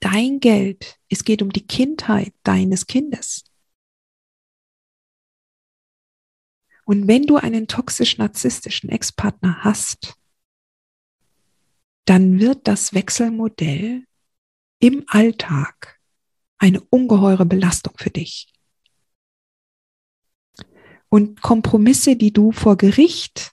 dein 0.00 0.40
Geld. 0.40 0.98
Es 1.08 1.22
geht 1.22 1.40
um 1.40 1.52
die 1.52 1.68
Kindheit 1.68 2.34
deines 2.42 2.88
Kindes. 2.88 3.44
Und 6.92 7.08
wenn 7.08 7.24
du 7.24 7.36
einen 7.36 7.68
toxisch-narzisstischen 7.68 8.90
Ex-Partner 8.90 9.64
hast, 9.64 10.14
dann 12.04 12.38
wird 12.38 12.68
das 12.68 12.92
Wechselmodell 12.92 14.04
im 14.78 15.02
Alltag 15.06 15.98
eine 16.58 16.82
ungeheure 16.82 17.46
Belastung 17.46 17.94
für 17.96 18.10
dich. 18.10 18.52
Und 21.08 21.40
Kompromisse, 21.40 22.14
die 22.14 22.30
du 22.30 22.52
vor 22.52 22.76
Gericht 22.76 23.52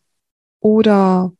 oder 0.59 1.31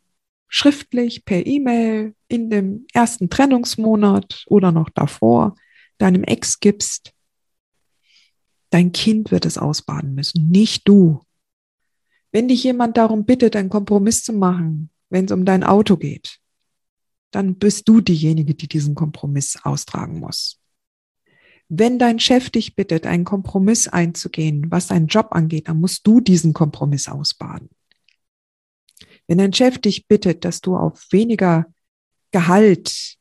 schriftlich 0.47 1.25
per 1.25 1.45
E-Mail 1.45 2.15
in 2.29 2.49
dem 2.49 2.87
ersten 2.93 3.29
Trennungsmonat 3.29 4.45
oder 4.47 4.71
noch 4.71 4.89
davor 4.89 5.53
deinem 5.97 6.23
Ex 6.23 6.61
gibst, 6.61 7.13
dein 8.69 8.93
Kind 8.93 9.31
wird 9.31 9.45
es 9.45 9.57
ausbaden 9.57 10.15
müssen, 10.15 10.47
nicht 10.47 10.87
du. 10.87 11.19
Wenn 12.31 12.47
dich 12.47 12.63
jemand 12.63 12.97
darum 12.97 13.25
bittet, 13.25 13.55
einen 13.55 13.69
Kompromiss 13.69 14.23
zu 14.23 14.33
machen, 14.33 14.89
wenn 15.09 15.25
es 15.25 15.31
um 15.31 15.45
dein 15.45 15.63
Auto 15.63 15.97
geht, 15.97 16.39
dann 17.31 17.55
bist 17.55 17.87
du 17.87 18.01
diejenige, 18.01 18.55
die 18.55 18.67
diesen 18.67 18.95
Kompromiss 18.95 19.57
austragen 19.63 20.19
muss. 20.19 20.59
Wenn 21.67 21.99
dein 21.99 22.19
Chef 22.19 22.49
dich 22.49 22.75
bittet, 22.75 23.05
einen 23.05 23.25
Kompromiss 23.25 23.87
einzugehen, 23.87 24.71
was 24.71 24.87
deinen 24.87 25.07
Job 25.07 25.27
angeht, 25.31 25.67
dann 25.67 25.79
musst 25.79 26.05
du 26.05 26.19
diesen 26.19 26.53
Kompromiss 26.53 27.07
ausbaden. 27.07 27.69
Wenn 29.27 29.37
dein 29.37 29.53
Chef 29.53 29.77
dich 29.77 30.07
bittet, 30.07 30.45
dass 30.45 30.61
du 30.61 30.75
auf 30.75 31.07
weniger 31.11 31.71
Gehalt 32.31 33.17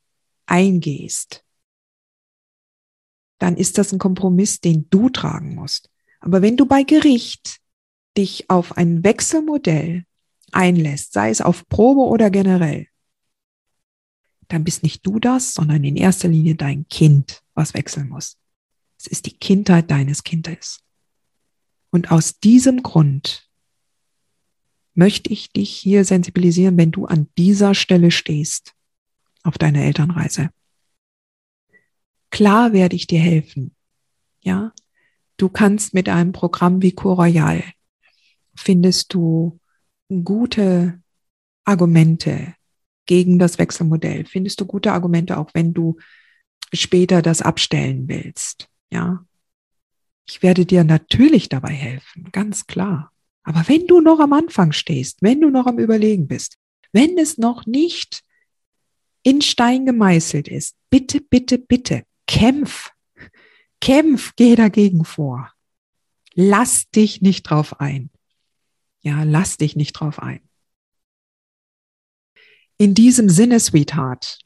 eingehst, 0.46 1.44
dann 3.38 3.56
ist 3.56 3.76
das 3.76 3.92
ein 3.92 3.98
Kompromiss, 3.98 4.60
den 4.60 4.88
du 4.88 5.10
tragen 5.10 5.54
musst. 5.54 5.90
Aber 6.20 6.40
wenn 6.42 6.56
du 6.56 6.64
bei 6.66 6.82
Gericht 6.82 7.60
dich 8.18 8.50
auf 8.50 8.76
ein 8.76 9.04
Wechselmodell 9.04 10.04
einlässt, 10.52 11.12
sei 11.12 11.30
es 11.30 11.40
auf 11.40 11.68
Probe 11.68 12.02
oder 12.02 12.30
generell, 12.30 12.88
dann 14.48 14.64
bist 14.64 14.82
nicht 14.82 15.06
du 15.06 15.20
das, 15.20 15.54
sondern 15.54 15.84
in 15.84 15.96
erster 15.96 16.28
Linie 16.28 16.54
dein 16.54 16.88
Kind, 16.88 17.42
was 17.54 17.74
wechseln 17.74 18.08
muss. 18.08 18.36
Es 18.98 19.06
ist 19.06 19.26
die 19.26 19.36
Kindheit 19.36 19.90
deines 19.90 20.24
Kindes. 20.24 20.80
Und 21.90 22.10
aus 22.10 22.40
diesem 22.40 22.82
Grund 22.82 23.48
möchte 24.94 25.32
ich 25.32 25.52
dich 25.52 25.70
hier 25.70 26.04
sensibilisieren, 26.04 26.76
wenn 26.76 26.90
du 26.90 27.06
an 27.06 27.28
dieser 27.38 27.74
Stelle 27.74 28.10
stehst 28.10 28.74
auf 29.44 29.58
deiner 29.58 29.82
Elternreise. 29.82 30.50
Klar 32.30 32.72
werde 32.72 32.96
ich 32.96 33.06
dir 33.06 33.20
helfen. 33.20 33.74
Ja, 34.40 34.72
du 35.36 35.48
kannst 35.48 35.94
mit 35.94 36.08
einem 36.08 36.32
Programm 36.32 36.82
wie 36.82 36.92
Co 36.92 37.12
Royal 37.12 37.62
findest 38.58 39.14
du 39.14 39.58
gute 40.08 41.00
Argumente, 41.64 42.54
gegen 43.08 43.38
das 43.38 43.58
Wechselmodell? 43.58 44.24
Findest 44.26 44.60
du 44.60 44.66
gute 44.66 44.92
Argumente, 44.92 45.38
auch 45.38 45.50
wenn 45.54 45.74
du 45.74 45.96
später 46.72 47.22
das 47.22 47.42
abstellen 47.42 48.08
willst? 48.08 48.68
Ja. 48.92 49.24
Ich 50.28 50.42
werde 50.42 50.66
dir 50.66 50.84
natürlich 50.84 51.48
dabei 51.48 51.72
helfen, 51.72 52.28
ganz 52.32 52.66
klar. 52.66 53.10
Aber 53.42 53.66
wenn 53.66 53.86
du 53.86 54.00
noch 54.00 54.20
am 54.20 54.34
Anfang 54.34 54.72
stehst, 54.72 55.22
wenn 55.22 55.40
du 55.40 55.48
noch 55.50 55.66
am 55.66 55.78
Überlegen 55.78 56.28
bist, 56.28 56.58
wenn 56.92 57.16
es 57.18 57.38
noch 57.38 57.66
nicht 57.66 58.22
in 59.22 59.40
Stein 59.40 59.86
gemeißelt 59.86 60.48
ist, 60.48 60.76
bitte, 60.90 61.20
bitte, 61.20 61.58
bitte, 61.58 62.04
kämpf. 62.26 62.90
Kämpf, 63.80 64.34
geh 64.36 64.54
dagegen 64.54 65.04
vor. 65.04 65.50
Lass 66.34 66.90
dich 66.90 67.22
nicht 67.22 67.44
drauf 67.44 67.80
ein. 67.80 68.10
Ja, 69.00 69.22
lass 69.22 69.56
dich 69.56 69.76
nicht 69.76 69.92
drauf 69.92 70.18
ein. 70.18 70.40
In 72.78 72.94
diesem 72.94 73.28
Sinne, 73.28 73.58
Sweetheart, 73.60 74.38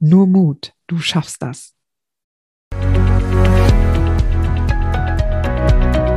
nur 0.00 0.26
Mut, 0.26 0.74
du 0.86 0.98
schaffst 0.98 1.42
das. 1.42 1.74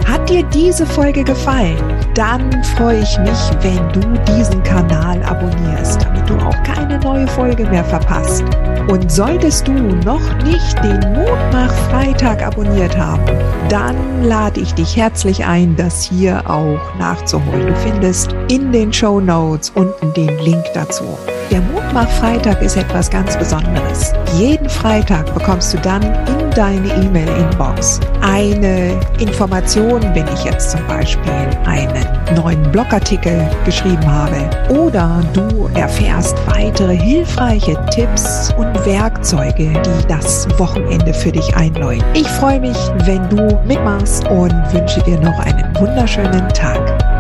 Hat 0.06 0.30
dir 0.30 0.44
diese 0.54 0.86
Folge 0.86 1.24
gefallen? 1.24 1.91
Dann 2.14 2.64
freue 2.76 3.00
ich 3.02 3.18
mich, 3.20 3.52
wenn 3.62 3.90
du 3.94 4.02
diesen 4.34 4.62
Kanal 4.64 5.22
abonnierst, 5.24 6.04
damit 6.04 6.30
du 6.30 6.36
auch 6.36 6.64
keine 6.64 7.00
neue 7.00 7.28
Folge 7.28 7.66
mehr 7.66 7.84
verpasst. 7.84 8.44
Und 8.88 9.12
solltest 9.12 9.68
du 9.68 9.74
noch 9.74 10.44
nicht 10.44 10.84
den 10.84 11.00
Mutmach-Freitag 11.14 12.44
abonniert 12.46 12.98
haben, 12.98 13.24
dann 13.70 14.24
lade 14.24 14.60
ich 14.60 14.74
dich 14.74 14.98
herzlich 14.98 15.46
ein, 15.46 15.76
das 15.76 16.04
hier 16.04 16.50
auch 16.50 16.80
nachzuholen. 17.00 17.68
Du 17.68 17.76
findest 17.76 18.36
in 18.50 18.72
den 18.72 18.92
Show 18.92 19.20
Notes 19.20 19.72
unten 19.76 20.14
den 20.14 20.38
Link 20.40 20.66
dazu. 20.74 21.18
Der 21.52 21.60
Mutmach-Freitag 21.60 22.62
ist 22.62 22.78
etwas 22.78 23.10
ganz 23.10 23.36
Besonderes. 23.36 24.14
Jeden 24.38 24.70
Freitag 24.70 25.34
bekommst 25.34 25.74
du 25.74 25.78
dann 25.80 26.02
in 26.02 26.50
deine 26.56 26.88
E-Mail-Inbox 26.88 28.00
eine 28.22 28.98
Information, 29.20 30.02
wenn 30.16 30.26
ich 30.34 30.46
jetzt 30.46 30.72
zum 30.72 30.88
Beispiel 30.88 31.50
einen 31.66 32.08
neuen 32.38 32.72
Blogartikel 32.72 33.46
geschrieben 33.66 34.10
habe 34.10 34.50
oder 34.70 35.22
du 35.34 35.70
erfährst 35.76 36.38
weitere 36.48 36.96
hilfreiche 36.96 37.78
Tipps 37.92 38.54
und 38.58 38.74
Werkzeuge, 38.86 39.74
die 39.74 40.08
das 40.08 40.48
Wochenende 40.58 41.14
für 41.14 41.34
dich 41.34 41.54
einläuten. 41.58 42.06
Ich 42.14 42.30
freue 42.30 42.62
mich, 42.62 42.78
wenn 43.04 43.28
du 43.28 43.60
mitmachst 43.68 44.26
und 44.30 44.54
wünsche 44.72 45.02
dir 45.02 45.20
noch 45.20 45.38
einen 45.40 45.76
wunderschönen 45.78 46.48
Tag. 46.54 47.11